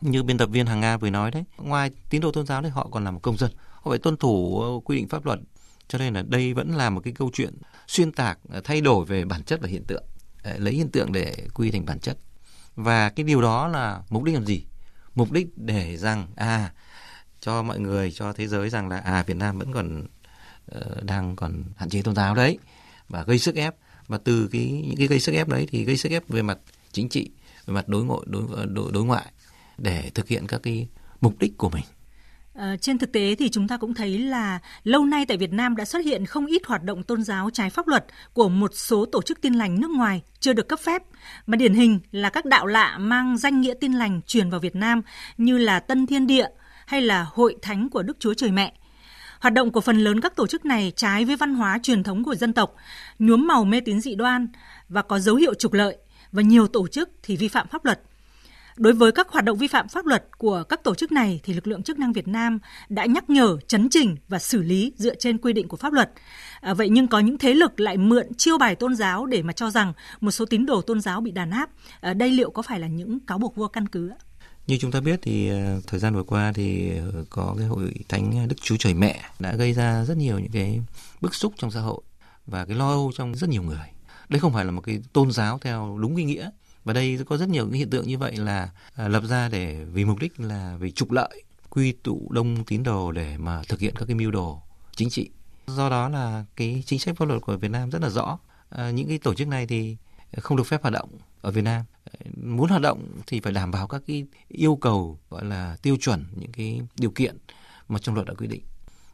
Như 0.00 0.22
biên 0.22 0.38
tập 0.38 0.46
viên 0.46 0.66
hàng 0.66 0.80
nga 0.80 0.96
vừa 0.96 1.10
nói 1.10 1.30
đấy, 1.30 1.44
ngoài 1.58 1.90
tín 2.10 2.20
đồ 2.20 2.32
tôn 2.32 2.46
giáo 2.46 2.62
thì 2.62 2.68
họ 2.68 2.88
còn 2.92 3.04
là 3.04 3.10
một 3.10 3.20
công 3.22 3.36
dân. 3.36 3.50
Họ 3.70 3.90
phải 3.90 3.98
tuân 3.98 4.16
thủ 4.16 4.60
ờ, 4.60 4.68
quy 4.84 4.96
định 4.96 5.08
pháp 5.08 5.26
luật. 5.26 5.38
Cho 5.88 5.98
nên 5.98 6.14
là 6.14 6.22
đây 6.22 6.54
vẫn 6.54 6.70
là 6.76 6.90
một 6.90 7.00
cái 7.04 7.12
câu 7.12 7.30
chuyện 7.32 7.54
xuyên 7.86 8.12
tạc 8.12 8.38
ờ, 8.48 8.60
thay 8.64 8.80
đổi 8.80 9.04
về 9.04 9.24
bản 9.24 9.42
chất 9.42 9.60
và 9.62 9.68
hiện 9.68 9.84
tượng. 9.84 10.04
Ờ, 10.42 10.58
lấy 10.58 10.74
hiện 10.74 10.90
tượng 10.90 11.12
để 11.12 11.36
quy 11.54 11.70
thành 11.70 11.86
bản 11.86 11.98
chất. 11.98 12.18
Và 12.76 13.08
cái 13.08 13.24
điều 13.24 13.42
đó 13.42 13.68
là 13.68 14.02
mục 14.10 14.24
đích 14.24 14.34
làm 14.34 14.46
gì? 14.46 14.64
Mục 15.14 15.32
đích 15.32 15.48
để 15.56 15.96
rằng 15.96 16.26
à 16.36 16.72
cho 17.40 17.62
mọi 17.62 17.80
người 17.80 18.10
cho 18.10 18.32
thế 18.32 18.46
giới 18.48 18.70
rằng 18.70 18.88
là 18.88 18.98
à 18.98 19.24
Việt 19.26 19.36
Nam 19.36 19.58
vẫn 19.58 19.72
còn 19.72 20.06
uh, 20.76 21.02
đang 21.02 21.36
còn 21.36 21.64
hạn 21.76 21.88
chế 21.88 22.02
tôn 22.02 22.14
giáo 22.14 22.34
đấy 22.34 22.58
và 23.08 23.22
gây 23.22 23.38
sức 23.38 23.54
ép. 23.54 23.74
Và 24.06 24.18
từ 24.18 24.48
cái 24.52 24.84
những 24.86 24.96
cái 24.96 25.06
gây 25.06 25.20
sức 25.20 25.32
ép 25.32 25.48
đấy 25.48 25.66
thì 25.70 25.84
gây 25.84 25.96
sức 25.96 26.12
ép 26.12 26.28
về 26.28 26.42
mặt 26.42 26.58
chính 26.92 27.08
trị 27.08 27.30
về 27.66 27.74
mặt 27.74 27.88
đối 27.88 28.04
ngoại 28.04 28.20
đối 28.26 28.42
ờ, 28.52 28.66
đối, 28.66 28.92
đối 28.92 29.04
ngoại 29.04 29.26
để 29.78 30.10
thực 30.14 30.28
hiện 30.28 30.46
các 30.46 30.60
cái 30.62 30.88
mục 31.20 31.38
đích 31.38 31.58
của 31.58 31.70
mình. 31.70 31.84
À, 32.54 32.76
trên 32.80 32.98
thực 32.98 33.12
tế 33.12 33.34
thì 33.38 33.48
chúng 33.48 33.68
ta 33.68 33.76
cũng 33.76 33.94
thấy 33.94 34.18
là 34.18 34.58
lâu 34.84 35.04
nay 35.04 35.26
tại 35.28 35.36
Việt 35.36 35.52
Nam 35.52 35.76
đã 35.76 35.84
xuất 35.84 36.04
hiện 36.04 36.26
không 36.26 36.46
ít 36.46 36.62
hoạt 36.66 36.82
động 36.82 37.02
tôn 37.02 37.22
giáo 37.22 37.50
trái 37.50 37.70
pháp 37.70 37.88
luật 37.88 38.06
của 38.32 38.48
một 38.48 38.70
số 38.74 39.06
tổ 39.06 39.22
chức 39.22 39.40
tin 39.40 39.54
lành 39.54 39.80
nước 39.80 39.90
ngoài 39.90 40.22
chưa 40.40 40.52
được 40.52 40.68
cấp 40.68 40.80
phép, 40.80 41.02
mà 41.46 41.56
điển 41.56 41.74
hình 41.74 42.00
là 42.10 42.30
các 42.30 42.44
đạo 42.44 42.66
lạ 42.66 42.98
mang 42.98 43.38
danh 43.38 43.60
nghĩa 43.60 43.74
tin 43.80 43.92
lành 43.92 44.20
truyền 44.26 44.50
vào 44.50 44.60
Việt 44.60 44.76
Nam 44.76 45.02
như 45.36 45.58
là 45.58 45.80
Tân 45.80 46.06
Thiên 46.06 46.26
Địa 46.26 46.46
hay 46.88 47.02
là 47.02 47.26
Hội 47.32 47.56
Thánh 47.62 47.88
của 47.88 48.02
Đức 48.02 48.16
Chúa 48.20 48.34
Trời 48.34 48.50
Mẹ. 48.50 48.72
Hoạt 49.40 49.54
động 49.54 49.72
của 49.72 49.80
phần 49.80 49.98
lớn 49.98 50.20
các 50.20 50.36
tổ 50.36 50.46
chức 50.46 50.64
này 50.64 50.92
trái 50.96 51.24
với 51.24 51.36
văn 51.36 51.54
hóa 51.54 51.78
truyền 51.82 52.02
thống 52.02 52.24
của 52.24 52.34
dân 52.34 52.52
tộc, 52.52 52.74
nhuốm 53.18 53.46
màu 53.46 53.64
mê 53.64 53.80
tín 53.80 54.00
dị 54.00 54.14
đoan 54.14 54.48
và 54.88 55.02
có 55.02 55.18
dấu 55.18 55.36
hiệu 55.36 55.54
trục 55.54 55.72
lợi 55.72 55.96
và 56.32 56.42
nhiều 56.42 56.66
tổ 56.66 56.88
chức 56.88 57.10
thì 57.22 57.36
vi 57.36 57.48
phạm 57.48 57.68
pháp 57.68 57.84
luật. 57.84 58.00
Đối 58.76 58.92
với 58.92 59.12
các 59.12 59.28
hoạt 59.28 59.44
động 59.44 59.58
vi 59.58 59.66
phạm 59.66 59.88
pháp 59.88 60.06
luật 60.06 60.24
của 60.38 60.62
các 60.62 60.84
tổ 60.84 60.94
chức 60.94 61.12
này 61.12 61.40
thì 61.44 61.54
lực 61.54 61.66
lượng 61.66 61.82
chức 61.82 61.98
năng 61.98 62.12
Việt 62.12 62.28
Nam 62.28 62.58
đã 62.88 63.04
nhắc 63.04 63.30
nhở, 63.30 63.56
chấn 63.66 63.88
chỉnh 63.90 64.16
và 64.28 64.38
xử 64.38 64.62
lý 64.62 64.92
dựa 64.96 65.14
trên 65.14 65.38
quy 65.38 65.52
định 65.52 65.68
của 65.68 65.76
pháp 65.76 65.92
luật. 65.92 66.10
À, 66.60 66.74
vậy 66.74 66.88
nhưng 66.88 67.08
có 67.08 67.20
những 67.20 67.38
thế 67.38 67.54
lực 67.54 67.80
lại 67.80 67.96
mượn 67.96 68.34
chiêu 68.34 68.58
bài 68.58 68.74
tôn 68.74 68.94
giáo 68.94 69.26
để 69.26 69.42
mà 69.42 69.52
cho 69.52 69.70
rằng 69.70 69.92
một 70.20 70.30
số 70.30 70.44
tín 70.44 70.66
đồ 70.66 70.80
tôn 70.80 71.00
giáo 71.00 71.20
bị 71.20 71.30
đàn 71.30 71.50
áp. 71.50 71.70
À, 72.00 72.14
đây 72.14 72.30
liệu 72.30 72.50
có 72.50 72.62
phải 72.62 72.80
là 72.80 72.86
những 72.86 73.20
cáo 73.20 73.38
buộc 73.38 73.56
vô 73.56 73.68
căn 73.68 73.88
cứ? 73.88 74.10
Như 74.68 74.78
chúng 74.80 74.90
ta 74.90 75.00
biết 75.00 75.20
thì 75.22 75.48
ờ, 75.48 75.80
thời 75.86 76.00
gian 76.00 76.14
vừa 76.14 76.22
qua 76.22 76.52
thì 76.54 76.96
ờ, 76.98 77.24
có 77.30 77.54
cái 77.58 77.66
hội 77.66 77.94
thánh 78.08 78.32
ờ, 78.38 78.46
Đức 78.46 78.56
Chúa 78.60 78.76
Trời 78.78 78.94
Mẹ 78.94 79.20
đã 79.38 79.54
gây 79.54 79.72
ra 79.72 80.04
rất 80.04 80.16
nhiều 80.16 80.38
những 80.38 80.50
cái 80.52 80.80
bức 81.20 81.34
xúc 81.34 81.52
trong 81.56 81.70
xã 81.70 81.80
hội 81.80 82.00
và 82.46 82.64
cái 82.64 82.76
lo 82.76 82.88
âu 82.88 83.12
trong 83.16 83.34
rất 83.34 83.50
nhiều 83.50 83.62
người. 83.62 83.88
Đây 84.28 84.40
không 84.40 84.52
phải 84.52 84.64
là 84.64 84.70
một 84.70 84.80
cái 84.80 85.02
tôn 85.12 85.32
giáo 85.32 85.58
theo 85.58 85.98
đúng 86.00 86.16
ý 86.16 86.24
nghĩa 86.24 86.50
và 86.84 86.92
đây 86.92 87.18
có 87.26 87.36
rất 87.36 87.48
nhiều 87.48 87.68
cái 87.70 87.78
hiện 87.78 87.90
tượng 87.90 88.08
như 88.08 88.18
vậy 88.18 88.36
là 88.36 88.70
lập 88.96 89.22
ra 89.28 89.48
để 89.48 89.84
vì 89.92 90.04
mục 90.04 90.18
đích 90.18 90.40
là 90.40 90.76
vì 90.80 90.90
trục 90.90 91.10
lợi 91.10 91.42
quy 91.70 91.92
tụ 91.92 92.28
đông 92.30 92.64
tín 92.64 92.82
đồ 92.82 93.12
để 93.12 93.36
mà 93.38 93.62
thực 93.68 93.80
hiện 93.80 93.94
các 93.96 94.04
cái 94.06 94.14
mưu 94.14 94.30
đồ 94.30 94.62
chính 94.96 95.10
trị. 95.10 95.30
Do 95.66 95.90
đó 95.90 96.08
là 96.08 96.44
cái 96.56 96.82
chính 96.86 96.98
sách 96.98 97.16
pháp 97.16 97.28
luật 97.28 97.42
của 97.42 97.56
Việt 97.56 97.70
Nam 97.70 97.90
rất 97.90 98.02
là 98.02 98.08
rõ. 98.08 98.38
À, 98.70 98.90
những 98.90 99.08
cái 99.08 99.18
tổ 99.18 99.34
chức 99.34 99.48
này 99.48 99.66
thì 99.66 99.96
không 100.36 100.56
được 100.56 100.64
phép 100.64 100.82
hoạt 100.82 100.92
động 100.92 101.08
ở 101.40 101.50
Việt 101.50 101.62
Nam 101.62 101.84
muốn 102.42 102.68
hoạt 102.68 102.82
động 102.82 103.06
thì 103.26 103.40
phải 103.40 103.52
đảm 103.52 103.70
bảo 103.70 103.86
các 103.86 104.02
cái 104.06 104.26
yêu 104.48 104.76
cầu 104.76 105.18
gọi 105.30 105.44
là 105.44 105.76
tiêu 105.82 105.96
chuẩn 106.00 106.24
những 106.36 106.52
cái 106.52 106.80
điều 106.96 107.10
kiện 107.10 107.36
mà 107.88 107.98
trong 107.98 108.14
luật 108.14 108.26
đã 108.26 108.34
quy 108.34 108.46
định 108.46 108.62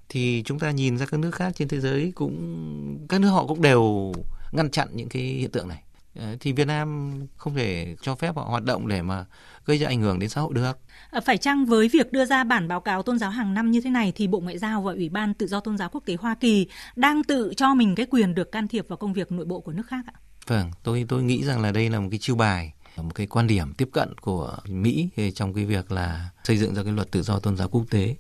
thì 0.09 0.43
chúng 0.47 0.59
ta 0.59 0.71
nhìn 0.71 0.99
ra 0.99 1.07
các 1.07 1.21
nước 1.21 1.31
khác 1.35 1.53
trên 1.57 1.69
thế 1.69 1.81
giới 1.81 2.13
cũng 2.15 3.07
các 3.09 3.21
nước 3.21 3.29
họ 3.29 3.47
cũng 3.47 3.63
đều 3.63 4.13
ngăn 4.53 4.71
chặn 4.71 4.89
những 4.93 5.09
cái 5.09 5.23
hiện 5.23 5.51
tượng 5.51 5.69
này 5.69 5.83
Ờ, 6.19 6.37
thì 6.41 6.53
Việt 6.53 6.65
Nam 6.65 7.13
không 7.37 7.55
thể 7.55 7.97
cho 8.03 8.15
phép 8.15 8.37
họ 8.37 8.43
hoạt 8.43 8.65
động 8.65 8.89
để 8.89 9.03
mà 9.03 9.25
gây 9.65 9.79
ra 9.79 9.87
ảnh 9.87 10.01
hưởng 10.01 10.19
đến 10.19 10.29
xã 10.29 10.41
hội 10.41 10.55
được. 10.55 10.79
Ờ, 11.11 11.21
phải 11.21 11.39
chăng 11.39 11.67
với 11.67 11.89
việc 11.89 12.13
đưa 12.13 12.25
ra 12.25 12.45
bản 12.45 12.69
báo 12.69 12.81
cáo 12.81 13.03
tôn 13.03 13.19
giáo 13.19 13.31
hàng 13.31 13.55
năm 13.55 13.71
như 13.71 13.81
thế 13.81 13.91
này 13.91 14.13
thì 14.15 14.27
Bộ 14.27 14.41
Ngoại 14.41 14.59
giao 14.59 14.83
và 14.83 14.93
Ủy 14.93 15.09
ban 15.09 15.35
Tự 15.35 15.47
do 15.47 15.61
Tôn 15.61 15.79
giáo 15.79 15.89
Quốc 15.89 16.03
tế 16.07 16.17
Hoa 16.21 16.35
Kỳ 16.35 16.67
đang 16.97 17.25
tự 17.25 17.53
cho 17.57 17.75
mình 17.75 17.95
cái 17.95 18.07
quyền 18.07 18.35
được 18.35 18.53
can 18.53 18.69
thiệp 18.69 18.89
vào 18.89 18.97
công 18.97 19.13
việc 19.13 19.33
nội 19.33 19.47
bộ 19.47 19.61
của 19.61 19.73
nước 19.73 19.87
khác 19.87 20.05
ạ? 20.07 20.15
Vâng, 20.47 20.71
tôi 20.83 21.05
tôi 21.09 21.23
nghĩ 21.23 21.45
rằng 21.45 21.63
là 21.63 21.73
đây 21.73 21.91
là 21.91 22.01
một 22.01 22.09
cái 22.11 22.19
chiêu 22.19 22.37
bài 22.37 22.73
một 22.97 23.15
cái 23.15 23.27
quan 23.27 23.47
điểm 23.47 23.75
tiếp 23.75 23.89
cận 23.93 24.15
của 24.21 24.57
Mỹ 24.69 25.09
trong 25.35 25.55
cái 25.55 25.65
việc 25.65 25.93
là 25.93 26.31
xây 26.45 26.59
dựng 26.59 26.75
ra 26.75 26.83
cái 26.83 26.93
luật 26.93 27.11
tự 27.11 27.23
do 27.23 27.39
tôn 27.39 27.57
giáo 27.57 27.69
quốc 27.69 27.85
tế 27.91 28.17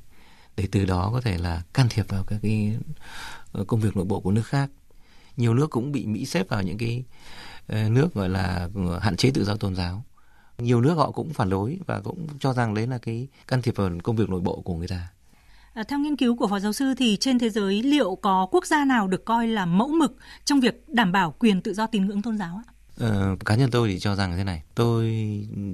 để 0.56 0.68
từ 0.72 0.84
đó 0.84 1.10
có 1.12 1.20
thể 1.20 1.38
là 1.38 1.62
can 1.72 1.88
thiệp 1.90 2.08
vào 2.08 2.24
các 2.26 2.38
cái 2.42 2.76
ờ, 3.52 3.64
công 3.64 3.80
việc 3.80 3.96
nội 3.96 4.04
bộ 4.04 4.20
của 4.20 4.30
nước 4.30 4.46
khác. 4.46 4.70
Nhiều 5.37 5.54
nước 5.54 5.70
cũng 5.70 5.92
bị 5.92 6.06
Mỹ 6.06 6.26
xếp 6.26 6.48
vào 6.48 6.62
những 6.62 6.78
cái 6.78 7.04
ờ, 7.66 7.88
nước 7.88 8.14
gọi 8.14 8.28
là 8.28 8.68
ờ, 8.74 8.98
hạn 8.98 9.16
chế 9.16 9.30
tự 9.34 9.44
do 9.44 9.56
tôn 9.56 9.76
giáo 9.76 10.04
nhiều 10.58 10.80
nước 10.80 10.94
họ 10.94 11.10
cũng 11.10 11.32
phản 11.32 11.50
đối 11.50 11.78
và 11.87 12.00
cũng 12.00 12.26
cho 12.40 12.52
rằng 12.52 12.74
đấy 12.74 12.87
là 12.87 12.98
cái 12.98 13.28
can 13.48 13.62
thiệp 13.62 13.76
vào 13.76 13.90
công 14.02 14.16
việc 14.16 14.28
nội 14.28 14.40
bộ 14.40 14.60
của 14.60 14.74
người 14.74 14.88
ta 14.88 15.08
À, 15.74 15.82
theo 15.82 15.98
nghiên 15.98 16.16
cứu 16.16 16.37
của 16.37 16.48
phó 16.48 16.58
giáo 16.58 16.72
sư 16.72 16.94
thì 16.98 17.16
trên 17.20 17.38
thế 17.38 17.50
giới 17.50 17.82
liệu 17.82 18.14
có 18.14 18.48
quốc 18.50 18.66
gia 18.66 18.84
nào 18.84 19.08
được 19.08 19.24
coi 19.24 19.48
là 19.48 19.66
mẫu 19.66 19.88
mực 19.88 20.16
trong 20.44 20.60
việc 20.60 20.88
đảm 20.88 21.12
bảo 21.12 21.34
quyền 21.38 21.60
tự 21.60 21.74
do 21.74 21.87
tín 21.87 22.06
ngưỡng 22.06 22.22
tôn 22.22 22.38
giáo 22.38 22.60
ạ? 22.66 22.73
Ờ, 22.98 23.37
cá 23.44 23.54
nhân 23.54 23.70
tôi 23.70 23.88
thì 23.88 23.98
cho 23.98 24.14
rằng 24.14 24.37
thế 24.37 24.44
này, 24.44 24.62
tôi 24.74 25.14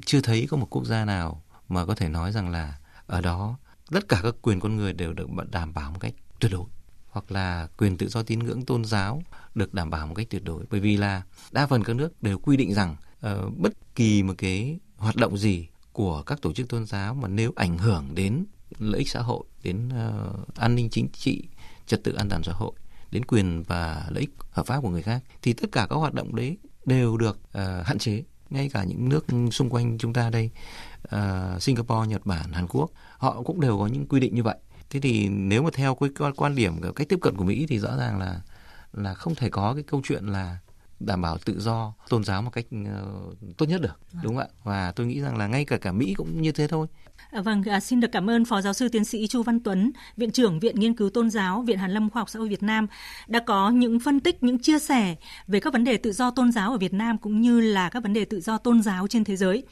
chưa 0.06 0.20
thấy 0.20 0.46
có 0.50 0.56
một 0.56 0.66
quốc 0.70 0.84
gia 0.84 1.04
nào 1.04 1.42
mà 1.68 1.84
có 1.84 1.94
thể 1.94 2.08
nói 2.08 2.32
rằng 2.32 2.50
là 2.50 2.78
ở 3.06 3.20
đó 3.20 3.58
tất 3.90 4.08
cả 4.08 4.20
các 4.22 4.34
quyền 4.42 4.60
con 4.60 4.76
người 4.76 4.92
đều 4.92 5.12
được 5.12 5.28
đảm 5.50 5.74
bảo 5.74 5.90
một 5.90 5.98
cách 6.00 6.14
tuyệt 6.40 6.52
đối 6.52 6.64
hoặc 7.10 7.32
là 7.32 7.68
quyền 7.78 7.96
tự 7.96 8.08
do 8.08 8.22
tín 8.22 8.38
ngưỡng 8.38 8.64
tôn 8.64 8.84
giáo 8.84 9.22
được 9.54 9.74
đảm 9.74 9.90
bảo 9.90 10.06
một 10.06 10.14
cách 10.14 10.26
tuyệt 10.30 10.44
đối. 10.44 10.64
Bởi 10.70 10.80
vì 10.80 10.96
là 10.96 11.22
đa 11.52 11.66
phần 11.66 11.84
các 11.84 11.96
nước 11.96 12.22
đều 12.22 12.38
quy 12.38 12.56
định 12.56 12.74
rằng 12.74 12.96
uh, 13.26 13.58
bất 13.58 13.72
kỳ 13.94 14.22
một 14.22 14.34
cái 14.38 14.78
hoạt 14.96 15.16
động 15.16 15.38
gì 15.38 15.68
của 15.92 16.22
các 16.22 16.42
tổ 16.42 16.52
chức 16.52 16.68
tôn 16.68 16.86
giáo 16.86 17.14
mà 17.14 17.28
nếu 17.28 17.52
ảnh 17.56 17.78
hưởng 17.78 18.14
đến 18.14 18.44
lợi 18.78 18.98
ích 18.98 19.10
xã 19.10 19.20
hội 19.20 19.44
đến 19.62 19.88
uh, 19.88 20.54
an 20.54 20.74
ninh 20.74 20.88
chính 20.90 21.08
trị 21.12 21.48
trật 21.86 22.04
tự 22.04 22.12
an 22.12 22.28
toàn 22.28 22.42
xã 22.42 22.52
hội 22.52 22.72
đến 23.10 23.24
quyền 23.24 23.62
và 23.62 24.06
lợi 24.10 24.20
ích 24.20 24.30
hợp 24.50 24.66
pháp 24.66 24.80
của 24.80 24.88
người 24.88 25.02
khác 25.02 25.22
thì 25.42 25.52
tất 25.52 25.72
cả 25.72 25.86
các 25.90 25.96
hoạt 25.96 26.14
động 26.14 26.34
đấy 26.34 26.56
đều 26.90 27.16
được 27.16 27.38
uh, 27.58 27.86
hạn 27.86 27.98
chế. 27.98 28.22
Ngay 28.50 28.68
cả 28.72 28.84
những 28.84 29.08
nước 29.08 29.26
xung 29.52 29.70
quanh 29.70 29.98
chúng 29.98 30.12
ta 30.12 30.30
đây 30.30 30.50
uh, 31.16 31.62
Singapore 31.62 32.08
Nhật 32.08 32.26
Bản 32.26 32.52
Hàn 32.52 32.66
Quốc 32.66 32.90
họ 33.18 33.42
cũng 33.42 33.60
đều 33.60 33.78
có 33.78 33.86
những 33.86 34.06
quy 34.06 34.20
định 34.20 34.34
như 34.34 34.42
vậy. 34.42 34.56
Thế 34.90 35.00
thì 35.00 35.28
nếu 35.28 35.62
mà 35.62 35.70
theo 35.72 35.94
cái 35.94 36.10
quan 36.36 36.54
điểm 36.54 36.72
cách 36.96 37.08
tiếp 37.08 37.18
cận 37.22 37.36
của 37.36 37.44
Mỹ 37.44 37.66
thì 37.68 37.78
rõ 37.78 37.96
ràng 37.96 38.18
là 38.18 38.40
là 38.92 39.14
không 39.14 39.34
thể 39.34 39.50
có 39.50 39.74
cái 39.74 39.82
câu 39.82 40.00
chuyện 40.04 40.26
là 40.26 40.58
đảm 41.00 41.22
bảo 41.22 41.38
tự 41.38 41.60
do 41.60 41.94
tôn 42.08 42.24
giáo 42.24 42.42
một 42.42 42.50
cách 42.50 42.66
uh, 42.74 43.56
tốt 43.56 43.66
nhất 43.66 43.80
được 43.80 44.00
vâng. 44.12 44.22
đúng 44.22 44.36
không 44.36 44.44
ạ? 44.44 44.48
Và 44.64 44.92
tôi 44.92 45.06
nghĩ 45.06 45.20
rằng 45.20 45.36
là 45.36 45.46
ngay 45.46 45.64
cả 45.64 45.78
cả 45.78 45.92
Mỹ 45.92 46.14
cũng 46.16 46.42
như 46.42 46.52
thế 46.52 46.66
thôi 46.68 46.86
Dạ 47.32 47.40
vâng, 47.40 47.62
à, 47.62 47.80
xin 47.80 48.00
được 48.00 48.12
cảm 48.12 48.30
ơn 48.30 48.44
Phó 48.44 48.60
Giáo 48.60 48.72
sư 48.72 48.88
Tiến 48.88 49.04
sĩ 49.04 49.26
Chu 49.26 49.42
Văn 49.42 49.60
Tuấn, 49.60 49.92
Viện 50.16 50.30
trưởng 50.30 50.60
Viện 50.60 50.80
Nghiên 50.80 50.94
cứu 50.94 51.10
Tôn 51.10 51.30
giáo, 51.30 51.62
Viện 51.62 51.78
Hàn 51.78 51.90
lâm 51.90 52.10
Khoa 52.10 52.20
học 52.20 52.30
Xã 52.30 52.38
hội 52.38 52.48
Việt 52.48 52.62
Nam 52.62 52.86
đã 53.26 53.40
có 53.46 53.70
những 53.70 54.00
phân 54.00 54.20
tích, 54.20 54.42
những 54.42 54.58
chia 54.58 54.78
sẻ 54.78 55.16
về 55.46 55.60
các 55.60 55.72
vấn 55.72 55.84
đề 55.84 55.96
tự 55.96 56.12
do 56.12 56.30
tôn 56.30 56.52
giáo 56.52 56.70
ở 56.70 56.78
Việt 56.78 56.94
Nam 56.94 57.18
cũng 57.18 57.40
như 57.40 57.60
là 57.60 57.88
các 57.88 58.02
vấn 58.02 58.12
đề 58.12 58.24
tự 58.24 58.40
do 58.40 58.58
tôn 58.58 58.82
giáo 58.82 59.06
trên 59.06 59.24
thế 59.24 59.36
giới. 59.36 59.62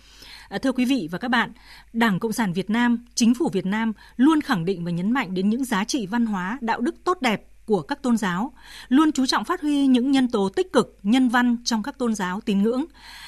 À, 0.49 0.59
thưa 0.59 0.73
quý 0.73 0.85
vị 0.85 1.09
và 1.11 1.19
các 1.19 1.29
bạn, 1.29 1.53
Đảng 1.93 2.19
Cộng 2.19 2.33
sản 2.33 2.53
Việt 2.53 2.71
Nam, 2.71 3.05
Chính 3.15 3.35
phủ 3.35 3.49
Việt 3.53 3.67
Nam 3.67 3.93
luôn 4.17 4.41
khẳng 4.41 4.65
định 4.65 4.85
và 4.85 4.91
nhấn 4.91 5.13
mạnh 5.13 5.35
đến 5.35 5.49
những 5.51 5.65
giá 5.65 5.85
trị 5.85 6.07
văn 6.07 6.27
hóa, 6.27 6.59
đạo 6.61 6.81
đức 6.81 7.05
tốt 7.05 7.19
đẹp 7.21 7.47
của 7.67 7.83
các 7.83 8.03
tôn 8.03 8.17
giáo, 8.17 8.53
luôn 8.89 9.13
chú 9.13 9.27
trọng 9.27 9.45
phát 9.45 9.61
huy 9.61 9.87
những 9.87 10.11
nhân 10.11 10.31
tố 10.31 10.49
tích 10.49 10.73
cực, 10.73 10.99
nhân 11.03 11.29
văn 11.29 11.57
trong 11.65 11.83
các 11.83 11.99
tôn 11.99 12.15
giáo 12.15 12.41
tín 12.41 12.63
ngưỡng, 12.63 12.85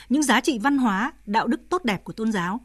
những 0.09 0.22
giá 0.22 0.40
trị 0.40 0.59
văn 0.59 0.78
hóa, 0.78 1.12
đạo 1.26 1.46
đức 1.46 1.61
tốt 1.68 1.85
đẹp 1.85 2.04
của 2.04 2.12
tôn 2.12 2.33
giáo. 2.33 2.61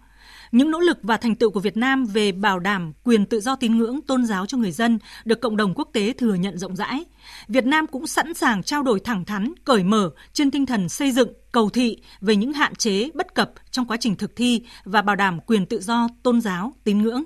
Những 0.55 0.71
nỗ 0.71 0.79
lực 0.79 0.97
và 1.03 1.17
thành 1.17 1.35
tựu 1.35 1.49
của 1.51 1.59
Việt 1.59 1.77
Nam 1.77 2.05
về 2.05 2.31
bảo 2.31 2.59
đảm 2.59 2.93
quyền 3.03 3.25
tự 3.25 3.39
do 3.39 3.55
tín 3.55 3.77
ngưỡng 3.77 4.01
tôn 4.01 4.25
giáo 4.25 4.45
cho 4.45 4.57
người 4.57 4.71
dân 4.71 4.99
được 5.25 5.41
cộng 5.41 5.57
đồng 5.57 5.73
quốc 5.75 5.89
tế 5.93 6.13
thừa 6.13 6.33
nhận 6.33 6.57
rộng 6.57 6.75
rãi. 6.75 7.05
Việt 7.47 7.65
Nam 7.65 7.87
cũng 7.87 8.07
sẵn 8.07 8.33
sàng 8.33 8.63
trao 8.63 8.83
đổi 8.83 8.99
thẳng 8.99 9.25
thắn, 9.25 9.53
cởi 9.65 9.83
mở 9.83 10.11
trên 10.33 10.51
tinh 10.51 10.65
thần 10.65 10.89
xây 10.89 11.11
dựng, 11.11 11.33
cầu 11.51 11.69
thị 11.69 11.97
về 12.21 12.35
những 12.35 12.53
hạn 12.53 12.75
chế, 12.75 13.09
bất 13.13 13.35
cập 13.35 13.51
trong 13.71 13.85
quá 13.87 13.97
trình 13.97 14.15
thực 14.15 14.35
thi 14.35 14.61
và 14.83 15.01
bảo 15.01 15.15
đảm 15.15 15.39
quyền 15.39 15.65
tự 15.65 15.81
do 15.81 16.07
tôn 16.23 16.41
giáo, 16.41 16.73
tín 16.83 17.01
ngưỡng. 17.01 17.23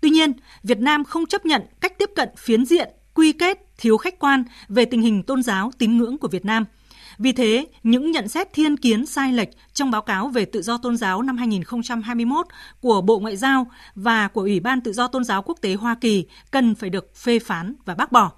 Tuy 0.00 0.10
nhiên, 0.10 0.32
Việt 0.62 0.78
Nam 0.78 1.04
không 1.04 1.26
chấp 1.26 1.46
nhận 1.46 1.62
cách 1.80 1.98
tiếp 1.98 2.10
cận 2.16 2.28
phiến 2.38 2.64
diện, 2.64 2.88
quy 3.14 3.32
kết, 3.32 3.58
thiếu 3.78 3.96
khách 3.96 4.18
quan 4.18 4.44
về 4.68 4.84
tình 4.84 5.02
hình 5.02 5.22
tôn 5.22 5.42
giáo, 5.42 5.70
tín 5.78 5.96
ngưỡng 5.96 6.18
của 6.18 6.28
Việt 6.28 6.44
Nam– 6.44 6.64
vì 7.18 7.32
thế, 7.32 7.66
những 7.82 8.10
nhận 8.10 8.28
xét 8.28 8.52
thiên 8.52 8.76
kiến 8.76 9.06
sai 9.06 9.32
lệch 9.32 9.48
trong 9.72 9.90
báo 9.90 10.02
cáo 10.02 10.28
về 10.28 10.44
tự 10.44 10.62
do 10.62 10.78
tôn 10.78 10.96
giáo 10.96 11.22
năm 11.22 11.36
2021 11.36 12.46
của 12.80 13.00
Bộ 13.00 13.18
Ngoại 13.18 13.36
giao 13.36 13.66
và 13.94 14.28
của 14.28 14.40
Ủy 14.40 14.60
ban 14.60 14.80
Tự 14.80 14.92
do 14.92 15.08
Tôn 15.08 15.24
giáo 15.24 15.42
Quốc 15.42 15.58
tế 15.60 15.74
Hoa 15.74 15.94
Kỳ 16.00 16.26
cần 16.50 16.74
phải 16.74 16.90
được 16.90 17.16
phê 17.16 17.38
phán 17.38 17.74
và 17.84 17.94
bác 17.94 18.12
bỏ. 18.12 18.32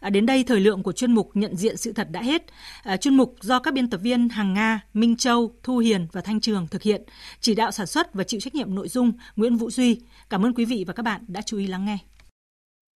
À, 0.00 0.10
đến 0.10 0.26
đây 0.26 0.44
thời 0.44 0.60
lượng 0.60 0.82
của 0.82 0.92
chuyên 0.92 1.12
mục 1.12 1.30
nhận 1.34 1.56
diện 1.56 1.76
sự 1.76 1.92
thật 1.92 2.08
đã 2.10 2.22
hết. 2.22 2.42
À, 2.82 2.96
chuyên 2.96 3.16
mục 3.16 3.36
do 3.40 3.58
các 3.58 3.74
biên 3.74 3.90
tập 3.90 4.00
viên 4.02 4.28
Hằng 4.28 4.54
Nga, 4.54 4.80
Minh 4.94 5.16
Châu, 5.16 5.54
Thu 5.62 5.78
Hiền 5.78 6.06
và 6.12 6.20
Thanh 6.20 6.40
Trường 6.40 6.66
thực 6.70 6.82
hiện, 6.82 7.02
chỉ 7.40 7.54
đạo 7.54 7.70
sản 7.70 7.86
xuất 7.86 8.14
và 8.14 8.24
chịu 8.24 8.40
trách 8.40 8.54
nhiệm 8.54 8.74
nội 8.74 8.88
dung 8.88 9.12
Nguyễn 9.36 9.56
Vũ 9.56 9.70
Duy. 9.70 10.00
Cảm 10.30 10.44
ơn 10.44 10.54
quý 10.54 10.64
vị 10.64 10.84
và 10.86 10.92
các 10.92 11.02
bạn 11.02 11.24
đã 11.28 11.42
chú 11.42 11.58
ý 11.58 11.66
lắng 11.66 11.84
nghe. 11.84 11.98